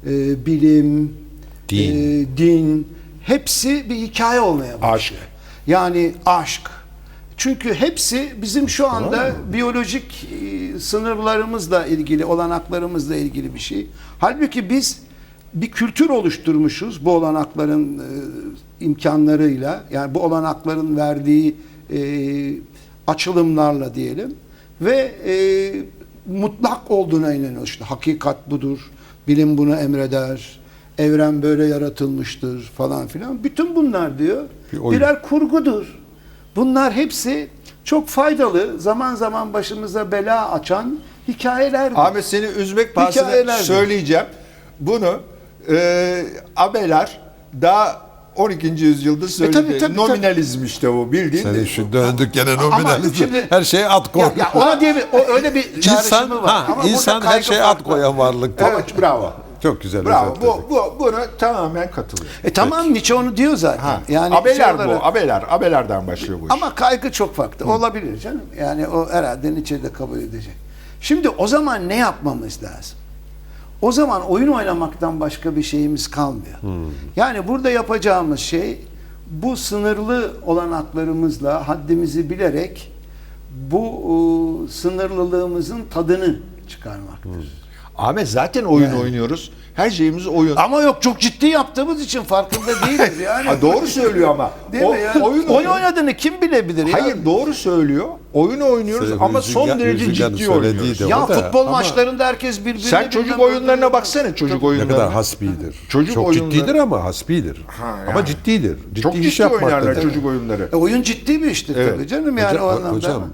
[0.07, 1.17] e, bilim,
[1.69, 2.23] Din.
[2.23, 2.89] e, din
[3.23, 5.23] hepsi bir hikaye olmaya başlıyor.
[5.23, 5.29] Aşk.
[5.67, 6.71] Yani aşk.
[7.37, 13.87] Çünkü hepsi bizim şu anda biyolojik e, sınırlarımızla ilgili, olanaklarımızla ilgili bir şey.
[14.19, 15.03] Halbuki biz
[15.55, 18.05] bir kültür oluşturmuşuz bu olanakların e,
[18.81, 19.85] imkanlarıyla.
[19.93, 21.57] Yani bu olanakların verdiği
[21.93, 22.01] e,
[23.07, 24.35] açılımlarla diyelim.
[24.81, 25.35] Ve e,
[26.33, 27.69] mutlak olduğuna inanıyoruz.
[27.69, 28.91] İşte hakikat budur.
[29.29, 30.59] Bilim bunu emreder.
[30.99, 33.45] Evren böyle yaratılmıştır falan filan.
[33.45, 35.01] Bütün bunlar diyor Bir oyun.
[35.01, 35.99] birer kurgudur.
[36.57, 37.49] Bunlar hepsi
[37.85, 41.97] çok faydalı, zaman zaman başımıza bela açan hikayelerdir.
[41.99, 43.65] Ahmet seni üzmek pahasına Hikayelerdir.
[43.65, 44.27] söyleyeceğim.
[44.81, 45.21] Bunu
[45.71, 46.25] e,
[46.57, 47.21] abeler
[47.63, 48.08] daha
[48.39, 48.67] 12.
[48.67, 49.57] yüzyılda söyledi.
[49.57, 51.55] tabii, tabii, Nominalizm işte bu bildiğin.
[51.55, 53.15] De- şu döndük gene nominalizm.
[53.15, 54.23] şimdi- her şeye at koy.
[54.23, 56.51] Ya, ya ona diye bir, o öyle bir İnsan, var.
[56.51, 58.67] ha, Ama insan her şeye at koyan varlıktır.
[58.73, 59.33] Evet, bravo.
[59.63, 60.37] Çok güzel Bravo.
[60.43, 62.41] Bu, bu, buna tamamen katılıyorum.
[62.45, 63.83] E tamam Nietzsche onu diyor zaten.
[63.83, 65.05] Ha, Yani abeler bu.
[65.05, 65.45] Abeler.
[65.49, 66.53] Abelerden başlıyor bu iş.
[66.53, 67.73] Ama kaygı çok farklı.
[67.73, 68.43] Olabilir canım.
[68.61, 70.53] Yani o herhalde Nietzsche de kabul edecek.
[71.01, 72.99] Şimdi o zaman ne yapmamız lazım?
[73.83, 76.59] O zaman oyun oynamaktan başka bir şeyimiz kalmıyor.
[77.17, 78.85] Yani burada yapacağımız şey
[79.31, 82.93] bu sınırlı olanaklarımızla haddimizi bilerek
[83.71, 83.85] bu
[84.69, 86.37] e, sınırlılığımızın tadını
[86.69, 87.58] çıkarmaktır.
[87.99, 89.51] Ahmet zaten oyun oynuyoruz.
[89.75, 90.57] Her şeyimiz oyun.
[90.57, 93.47] Ama yok çok ciddi yaptığımız için farkında değiliz yani.
[93.49, 94.51] Ha, doğru söylüyor ama.
[94.73, 95.15] Değil O- mi ya?
[95.23, 96.93] oyun, oyun oynadığını kim bilebilir ya?
[97.03, 98.07] Hayır doğru söylüyor.
[98.33, 101.01] Oyun oynuyoruz Sevgili ama son derece ciddi oynuyoruz.
[101.01, 104.93] Ya futbol ama- maçlarında herkes birbirine Sen çocuk oyunlarına baksana çocuk Ne oyunlarına.
[104.93, 105.77] kadar hasbidir.
[105.89, 107.65] Çocuk Çok oyunları- ciddidir ama hasbidir.
[107.83, 108.11] yani.
[108.11, 108.77] Ama ciddidir.
[108.89, 110.69] Ciddi Çok iş ciddi oynarlar çocuk oyunları.
[110.73, 111.95] E, oyun ciddi bir iştir Evet.
[111.95, 112.97] tabii canım yani Hocam- o anlamda.
[112.97, 113.25] Hocam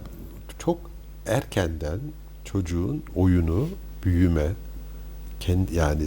[0.58, 0.78] çok
[1.26, 1.98] erkenden
[2.44, 3.68] çocuğun oyunu,
[4.04, 4.46] büyüme,
[5.40, 6.02] kendi yani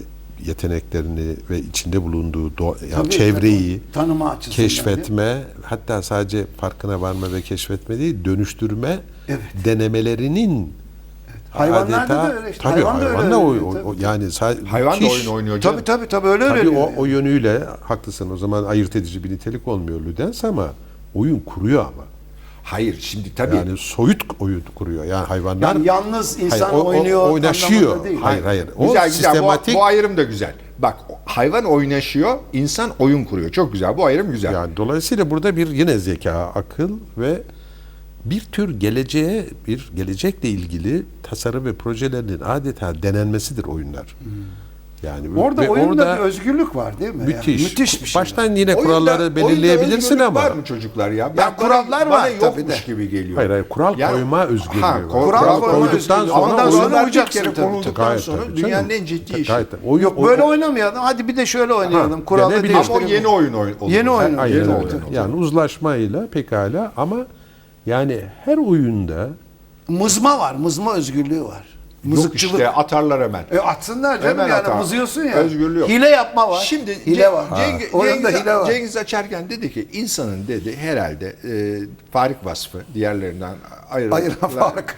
[0.45, 4.55] yeteneklerini ve içinde bulunduğu doğa, yani Tabii, çevreyi tanıma açısından.
[4.55, 9.39] keşfetme, hatta sadece farkına varma ve keşfetme değil, dönüştürme Evet.
[9.65, 10.73] denemelerinin
[11.51, 12.63] Hayvanlarda adeta- da öyle işte.
[12.63, 14.03] Tabii Hayvan da öyle hayvan da o, öğreniyor, o- o- tabii.
[14.03, 14.25] yani
[14.67, 15.75] Hayvan da müthiş- oyun oynuyor canım.
[15.77, 16.81] Tabii tabii tabii öyle Tabii öğreniyor.
[16.81, 16.95] o, yani.
[16.99, 18.29] o yönüyle haklısın.
[18.31, 20.67] O zaman ayırt edici bir nitelik olmuyor Ludens ama
[21.15, 22.03] oyun kuruyor ama.
[22.67, 23.55] Hayır şimdi tabii.
[23.55, 25.05] Yani soyut oyun kuruyor.
[25.05, 27.81] Yani hayvanlar Yani yalnız insan Hayır, o- o- oynuyor oynaşıyor.
[27.81, 28.19] anlamında değil.
[28.21, 28.67] Hayır hayır.
[28.77, 29.23] O güzel güzel.
[29.31, 30.53] Bu, sistematik bu ayrım da güzel.
[30.79, 33.51] Bak hayvan oynaşıyor, insan oyun kuruyor.
[33.51, 33.97] Çok güzel.
[33.97, 34.53] Bu ayrım güzel.
[34.53, 37.41] yani dolayısıyla burada bir yine zeka, akıl ve
[38.25, 44.15] bir tür geleceğe bir gelecekle ilgili tasarım ve projelerinin adeta denenmesidir oyunlar.
[45.03, 45.39] Yani.
[45.39, 47.21] Orada ve oyunda orada bir özgürlük var değil mi?
[47.23, 47.63] Yani müthiş.
[47.63, 48.21] müthiş bir şey.
[48.21, 51.37] Baştan yine Oyunda- kuralları oyunda belirleyebilirsin özgürlük ama var mı çocuklar ya?
[51.37, 52.75] Ben, Ya kurallar bana, var bana tabii de.
[52.87, 53.37] gibi geliyor.
[53.37, 55.09] Hayır hayır kural Yani- koyma özgürlüğü Ha, var.
[55.09, 56.27] Kural kural koyduktan özgürlüğü.
[56.29, 59.51] sonra Ondan sonra uyacaksın konulduktan Gayet sonra tabii dünyanın en ciddi işi.
[59.51, 59.67] Gayet.
[59.85, 60.99] Oyun- Yok o- böyle o- oynamayalım.
[61.01, 62.25] Hadi bir de şöyle oynayalım.
[62.25, 62.75] Kuralı denebiliriz.
[62.75, 63.15] Ama o değiştirelim.
[63.25, 63.91] yeni oyun oy- olur.
[63.91, 64.29] Yeni oyun.
[64.47, 64.89] Yeni oyun.
[65.11, 67.15] Yani uzlaşmayla pekala ama
[67.85, 69.29] yani her oyunda
[69.87, 70.55] Mızma var.
[70.55, 71.63] Mızma özgürlüğü var.
[72.07, 72.53] Yok Mızıkçılık.
[72.53, 73.43] işte atarlar hemen.
[73.51, 74.75] E atsınlar canım Hemen yani atar.
[74.79, 75.35] mızıyorsun ya.
[75.35, 75.89] Özgürlüğü yok.
[75.89, 76.65] Hile yapma var.
[76.69, 77.45] Şimdi hile Ce- var.
[77.57, 78.65] Cengiz, Cengiz, hile var.
[78.71, 81.79] Cengiz açarken dedi ki insanın dedi herhalde e,
[82.11, 83.55] Farik vasfı diğerlerinden
[83.89, 84.95] ayrı, Ayıran fark.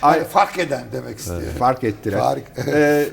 [0.00, 1.42] Hayır, fark eden demek istiyor.
[1.58, 2.18] fark ettiren.
[2.20, 2.44] Farik.
[2.68, 3.08] E,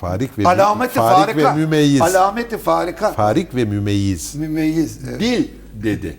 [0.00, 1.54] farik ve Alameti farik farika.
[1.54, 2.00] ve mümeyyiz.
[2.02, 3.12] Alameti farika.
[3.12, 4.34] farik ve mümeyyiz.
[4.34, 4.98] Mümeyyiz.
[5.10, 5.20] Evet.
[5.20, 5.48] dil
[5.82, 6.16] dedi.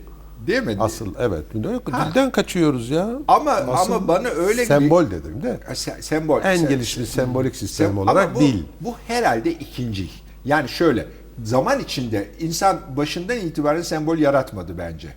[0.48, 0.78] Değil mi?
[0.80, 1.44] Asıl evet.
[1.74, 3.10] Yok, Dilden kaçıyoruz ya.
[3.28, 5.60] Ama Asıl ama bana öyle sembol dedim de.
[5.70, 6.42] bir Se- sembol.
[6.42, 8.64] En Se- gelişmiş sembolik sistem Sem- olarak Ama bu, dil.
[8.82, 10.10] Bu herhalde ikinci.
[10.46, 11.06] Yani şöyle
[11.44, 15.08] zaman içinde insan başından itibaren sembol yaratmadı bence.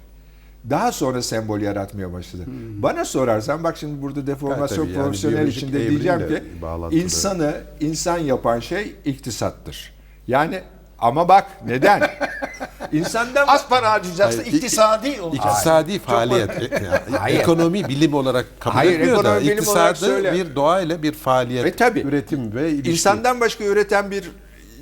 [0.71, 2.43] Daha sonra sembol yaratmaya başladı.
[2.83, 6.43] Bana sorarsan bak şimdi burada deformasyon tabii yani profesyonel biyolojik içinde diyeceğim ki
[6.91, 9.93] insanı insan yapan şey iktisattır.
[10.27, 10.61] Yani
[10.99, 12.11] ama bak neden?
[12.93, 14.41] İnsandan Az para harcayacaksın.
[14.43, 15.45] Hayır, iktisadi olacak.
[15.47, 16.51] İktisadi faaliyet.
[16.73, 17.41] E- Hayır.
[17.41, 20.33] ekonomi bilim olarak kabul Hayır, etmiyor da ekonomi bilim olarak iktisadı söyle.
[20.33, 22.91] bir doğayla bir faaliyet, Ve tabii, üretim ve ilişki.
[22.93, 24.31] İnsandan başka üreten bir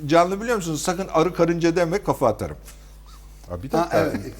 [0.05, 0.81] canlı biliyor musunuz?
[0.81, 2.57] Sakın arı karınca deme kafa atarım.
[3.49, 3.97] Ha, bir Ha, dakika.
[3.99, 4.33] evet.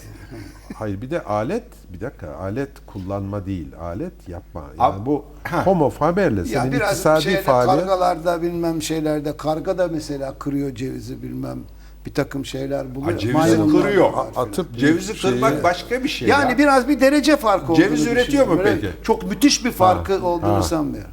[0.76, 4.64] Hayır bir de alet bir dakika alet kullanma değil alet yapma.
[4.80, 5.66] Yani Ab- bu Ha.
[5.66, 11.22] homo faberle senin biraz iktisadi şeyde, faaliyet kargalarda bilmem şeylerde karga da mesela kırıyor cevizi
[11.24, 11.60] bilmem
[12.06, 13.12] bir takım şeyler buluyor.
[13.14, 14.10] Ha, cevizi Maymunlar kırıyor.
[14.36, 16.28] atıp Cevizi şeyi- kırmak başka bir şey.
[16.28, 16.58] Yani ya.
[16.58, 18.90] biraz bir derece farkı olduğunu Ceviz üretiyor mu peki?
[19.04, 20.62] Çok müthiş bir farkı Ha, olduğunu ha.
[20.64, 21.12] sanmıyorum.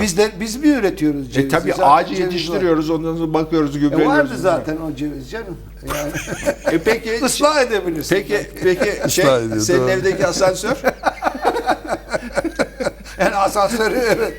[0.00, 1.48] Biz de biz mi üretiyoruz E cevizi?
[1.48, 2.24] tabii Zaten ağacı ceviz var.
[2.32, 4.18] yetiştiriyoruz, ondan sonra bakıyoruz, E gübreliyoruz.
[4.18, 5.56] vardı zaten o ceviz canım.
[5.94, 6.12] Yani
[6.72, 8.14] E peki, ıslah edebilirsin.
[8.16, 9.90] peki, peki şey, ediyor, senin doğru.
[9.90, 10.76] evdeki asansör?
[13.20, 14.34] Yani asansörü evet.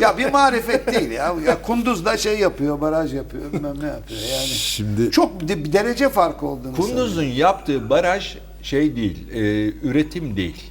[0.00, 1.34] ya bir marifet değil ya.
[1.46, 1.62] ya.
[1.62, 4.20] Kunduz'da şey yapıyor, baraj yapıyor, bilmem ne yapıyor.
[4.32, 7.38] Yani Şimdi çok de- bir derece farkı olduğunu Kunduz'un sanıyorum.
[7.38, 9.40] yaptığı baraj şey değil, e,
[9.88, 10.70] üretim değil.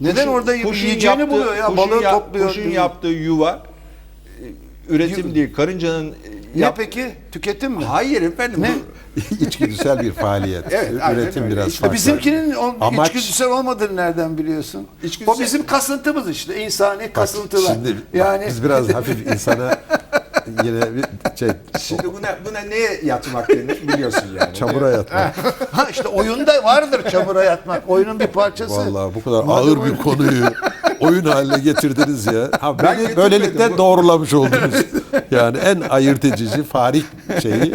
[0.00, 2.48] Neden orada kuşun yiyeceğini yaptığı- buluyor ya, kuşun balığı ya- topluyor.
[2.48, 3.62] Kuşun yaptığı yuva
[4.40, 4.44] e,
[4.94, 5.54] üretim değil.
[5.54, 6.14] Karıncanın e,
[6.54, 7.06] Ne yap- peki?
[7.32, 7.84] Tüketim mi?
[7.84, 8.62] Hayır efendim.
[8.62, 8.70] Ne?
[8.70, 10.64] bu- içgüdüsel bir faaliyet.
[10.72, 11.52] Evet, Üretim öyle.
[11.56, 11.94] biraz İşte farklı.
[11.96, 14.86] Bizimkinin o Amaç- içgüdüsel olmadığını nereden biliyorsun?
[15.04, 17.74] İçgüdüsel- O bizim kasıntımız işte, insani Bak, kasıntılar.
[17.74, 19.78] Şimdi yani biz biraz hafif insana
[20.64, 21.04] yine bir
[21.36, 21.48] şey
[21.80, 24.54] Şimdi buna buna neye yatmak denir biliyorsun yani.
[24.54, 25.36] çamura yatmak.
[25.72, 27.82] ha işte oyunda vardır çamura yatmak.
[27.88, 28.76] Oyunun bir parçası.
[28.76, 30.44] Vallahi bu kadar ağır bir konuyu
[31.00, 32.50] oyun haline getirdiniz ya.
[32.60, 34.74] Ha, Ben beni böylelikle Bu- doğrulamış oldunuz.
[35.30, 37.04] Yani en ayırt edici farik
[37.42, 37.74] şeyi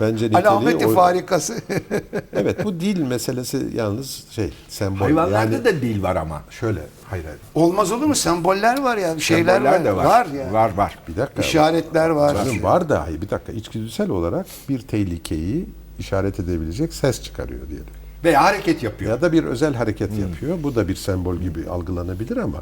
[0.00, 1.54] Bence niteliği Alameti farikası.
[2.32, 4.98] Evet bu dil meselesi yalnız şey sembol.
[5.04, 6.42] Hayvanlarda yani da dil var ama.
[6.50, 6.80] şöyle
[7.10, 7.38] hayır hayır.
[7.54, 8.14] Olmaz olur mu?
[8.14, 9.84] Semboller var ya, şeyler Semboller var.
[9.84, 10.04] de var.
[10.04, 10.52] Var ya.
[10.52, 10.98] Var var.
[11.08, 11.42] Bir dakika.
[11.42, 12.34] İşaretler var.
[12.34, 15.66] Canım var da hayır bir dakika içgüdüsel olarak bir tehlikeyi
[15.98, 17.86] işaret edebilecek ses çıkarıyor diyelim.
[18.24, 19.10] Veya hareket yapıyor.
[19.10, 20.58] Ya da bir özel hareket yapıyor.
[20.62, 22.58] Bu da bir sembol gibi algılanabilir ama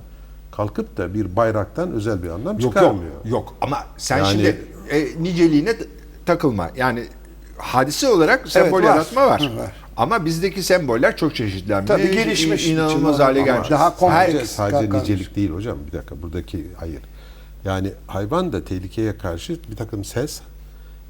[0.53, 2.75] kalkıp da bir bayraktan özel bir anlam Yok yok.
[2.75, 3.13] çıkarmıyor.
[3.25, 5.75] Yok ama sen Yani- şimdi e, niceliğine
[6.27, 6.71] takılma.
[6.77, 7.05] Yani
[7.57, 8.83] hadise olarak sembol var.
[8.83, 9.41] yaratma var.
[9.41, 9.73] Hı, var.
[9.97, 11.89] Ama bizdeki semboller çok çeşitlenmiş.
[11.89, 12.67] Tabii gelişmiş.
[12.69, 13.71] inanılmaz hale gelmiş.
[13.71, 14.51] Daha kompleks.
[14.51, 15.79] Sadece, nicelik değil hocam.
[15.87, 17.01] Bir dakika buradaki hayır.
[17.65, 20.41] Yani hayvan da tehlikeye karşı bir takım ses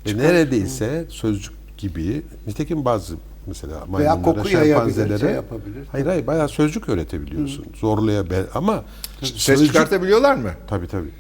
[0.07, 3.15] ve neredeyse sözcük gibi nitekim bazı
[3.47, 5.87] mesela Veya maymunlara, koku yayabilir, şempanzelere şey yapabilir.
[5.93, 7.67] hayır hayır bayağı sözcük öğretebiliyorsun.
[7.81, 8.85] Zorlaya be- ama
[9.23, 10.51] Ses çıkartabiliyorlar mı?
[10.69, 11.11] tabii tabii.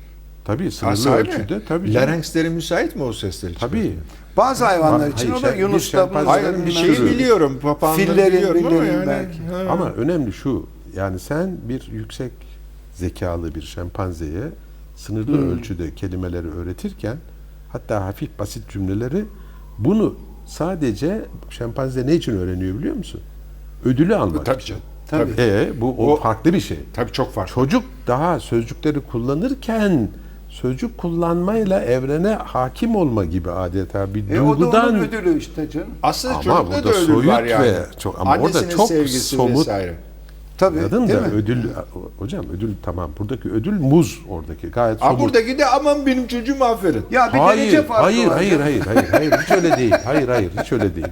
[0.45, 1.29] Tabii Ha, sınırlı sahi mi?
[1.29, 1.93] ölçüde tabii.
[1.93, 2.09] canım.
[2.09, 3.77] Larynxleri müsait mi o sesleri Tabii.
[3.83, 3.95] çıkartmaya?
[4.37, 7.59] Bazı hayvanlar Hayır, için o da şey- bir Yunus'ta, şempanze- Hayır bir şeyi biliyorum.
[7.63, 9.07] Papağanları Fillerin, biliyorum ama millerin yani.
[9.07, 9.39] belki.
[9.67, 9.73] Ha.
[9.73, 10.67] Ama önemli şu
[10.97, 12.33] yani sen bir yüksek
[12.95, 14.43] zekalı bir şempanzeye
[14.97, 15.51] sınırlı Hmm.
[15.59, 17.17] ölçüde kelimeleri öğretirken
[17.73, 19.25] hatta hafif basit cümleleri
[19.79, 20.15] bunu
[20.47, 21.21] sadece
[21.51, 23.21] şempanze ne için öğreniyor biliyor musun?
[23.85, 24.75] Ödülü almak Tabii için.
[25.11, 25.27] canım.
[25.37, 25.43] Tabii.
[25.43, 26.79] E, bu o, O- farklı bir şey.
[26.95, 27.55] Tabii çok farklı.
[27.55, 30.09] Çocuk daha sözcükleri kullanırken
[30.49, 35.71] sözcük kullanmayla evrene hakim olma gibi adeta bir E, o da duygudan onun ödülü işte
[35.71, 35.89] canım.
[36.03, 37.65] Aslında Ama çocukta da ödül var yani.
[37.65, 39.95] ve çok- ama orada Annesinin çok sevgisi somut- vesaire.
[40.59, 40.79] Tabii.
[40.79, 41.27] Anladın da mi?
[41.35, 41.65] ödül
[42.19, 45.21] hocam ödül tamam buradaki ödül muz oradaki gayet somut.
[45.21, 47.03] buradaki de aman benim çocuğum aferin.
[47.11, 48.37] Ya bir hayır, derece farkı hayır, var.
[48.37, 49.95] hayır, hayır, hayır, hayır, hiç öyle değil.
[50.05, 51.07] Hayır, hayır, hiç öyle değil.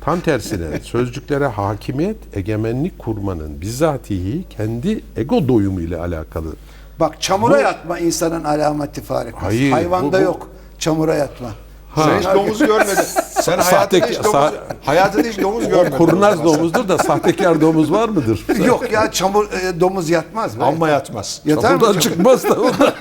[0.00, 6.52] Tam tersine sözcüklere hakimiyet, egemenlik kurmanın bizatihi kendi ego doyumu ile alakalı.
[7.00, 9.44] Bak çamura Bu- yatma insanın alameti farikası.
[9.44, 11.48] Hayır, Hayvanda bu- bu- yok çamura yatma.
[12.04, 13.02] Sen hiç domuz görmedin.
[13.40, 14.52] Sen hayatında Sahte- hiç domuz, sa-
[14.84, 15.96] hayatında hiç domuz görmedin.
[15.96, 18.44] kurnaz domuzdur da sahtekar domuz var mıdır?
[18.64, 20.60] yok ya çamur e, domuz yatmaz.
[20.60, 20.64] be.
[20.64, 21.40] Amma yatmaz.
[21.44, 22.00] Yatar mı Buradan çamur?
[22.02, 22.56] çıkmaz da.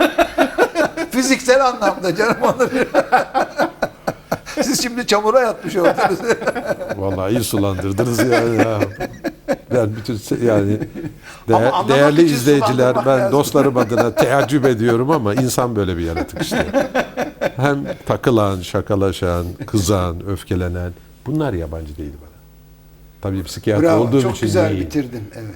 [1.11, 2.69] Fiziksel anlamda canım onu.
[4.63, 6.19] Siz şimdi çamura yatmış oldunuz.
[6.97, 8.57] Vallahi iyi sulandırdınız yani.
[8.57, 8.79] Ya.
[9.73, 10.79] Ben bütün se- yani
[11.49, 13.31] de- Ama anlamak değerli için izleyiciler sulandırmak ben lazım.
[13.31, 16.65] dostlarım adına teəccüp ediyorum ama insan böyle bir yaratık işte.
[17.57, 20.91] Hem takılan, şakalaşan, kızan, öfkelenen
[21.25, 22.29] bunlar yabancı değil bana.
[23.21, 24.03] Tabii psikiyatr Bravo.
[24.03, 24.81] olduğum Çok için güzel değil.
[24.85, 25.23] bitirdin.
[25.35, 25.55] Evet.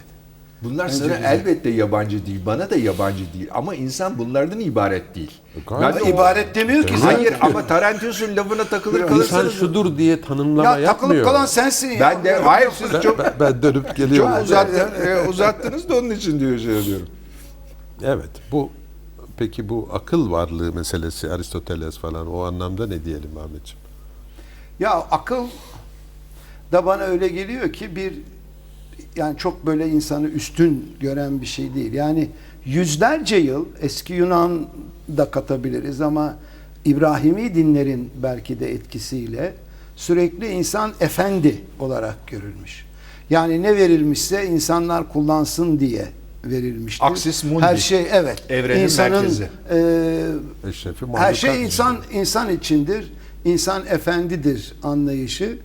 [0.63, 1.23] Bunlar Bence sana güzel.
[1.39, 2.39] elbette yabancı değil.
[2.45, 3.47] Bana da yabancı değil.
[3.53, 5.31] Ama insan bunlardan ibaret değil.
[5.67, 7.47] Gayet Ben de o- İbaret demiyor ki Hayır zaten.
[7.49, 9.53] ama Tarantino'nun lafına takılır İnsan kalırsanız.
[9.53, 11.25] şudur diye tanımlama Ya takılıp yapmıyor.
[11.25, 11.99] kalan sensin ya.
[11.99, 14.31] Ben de hayır siz ben, çok ben- ben dönüp geliyorum.
[14.35, 17.07] çok uzattın, e, uzattınız da onun için diyor şey diyorum.
[18.03, 18.69] Evet bu
[19.41, 23.81] peki bu akıl varlığı meselesi Aristoteles falan o anlamda ne diyelim Ahmetciğim?
[24.79, 25.47] Ya akıl
[26.71, 28.13] da bana öyle geliyor ki bir
[29.15, 31.93] yani çok böyle insanı üstün gören bir şey değil.
[31.93, 32.29] Yani
[32.65, 34.67] yüzlerce yıl eski Yunan
[35.17, 36.35] da katabiliriz ama
[36.85, 39.53] İbrahimi dinlerin belki de etkisiyle
[39.95, 42.85] sürekli insan efendi olarak görülmüş.
[43.29, 46.07] Yani ne verilmişse insanlar kullansın diye
[46.45, 47.05] verilmiştir.
[47.05, 47.61] Axis mundi.
[47.65, 48.43] Her şey evet.
[48.49, 49.49] Evrenin insanın merkezi.
[49.71, 53.13] e, Eşrefi her şey insan insan içindir.
[53.45, 55.57] İnsan efendidir anlayışı.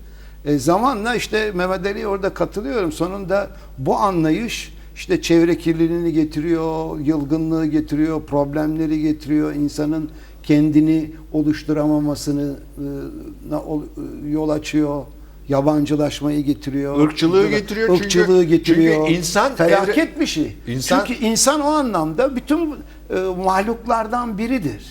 [0.45, 2.93] E, zamanla işte Mehmet Ali'ye orada katılıyorum.
[2.93, 9.55] Sonunda bu anlayış işte çevre kirliliğini getiriyor, yılgınlığı getiriyor, problemleri getiriyor.
[9.55, 10.11] insanın
[10.43, 15.05] kendini oluşturamamasını e, e, yol açıyor.
[15.49, 17.09] Yabancılaşmayı getiriyor.
[17.09, 18.95] Irkçılığı getiriyor çünkü- Irkçılığı getiriyor.
[19.07, 20.57] çünkü insan felaket evre- bir şey.
[20.67, 22.75] İnsan- Çünkü insan o anlamda bütün
[23.11, 24.87] e, mahluklardan biridir.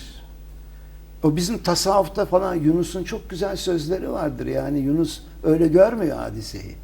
[1.22, 4.46] O bizim tasavvufta falan Yunus'un çok güzel sözleri vardır.
[4.46, 6.74] Yani Yunus öyle görmüyor hadiseyi.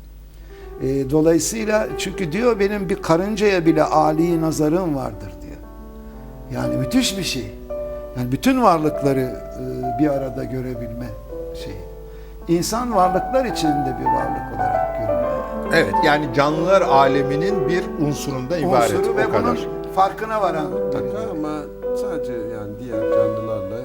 [0.83, 5.57] E, dolayısıyla çünkü diyor benim bir karıncaya bile âli nazarım vardır diyor.
[6.55, 7.45] Yani müthiş bir şey.
[8.19, 11.07] Yani bütün varlıkları e, bir arada görebilme.
[12.49, 15.33] İnsan varlıklar içinde bir varlık olarak görülüyor.
[15.75, 19.43] Evet yani canlılar aleminin bir unsurunda ibaret Unsuru ve o kadar.
[19.45, 20.71] bunun farkına varan.
[20.71, 21.49] Mutlaka ama
[22.01, 23.77] sadece yani diğer canlılarla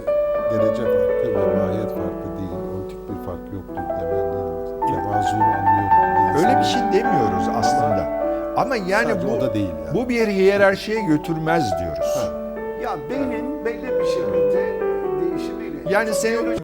[0.52, 2.52] derece farkı ve mahiyet farkı değil.
[2.78, 6.38] Ontik bir fark yoktur demenin tevazunu anlıyorum.
[6.38, 8.18] Öyle bir şey demiyoruz aslında.
[8.58, 9.96] Ama yani Sadece bu o da değil yani.
[10.06, 12.32] bu bir hiyerarşiye götürmez diyoruz.
[12.84, 14.80] Ya beynin belli bir şekilde
[15.22, 15.78] değişimiyle.
[15.94, 16.58] Yani senin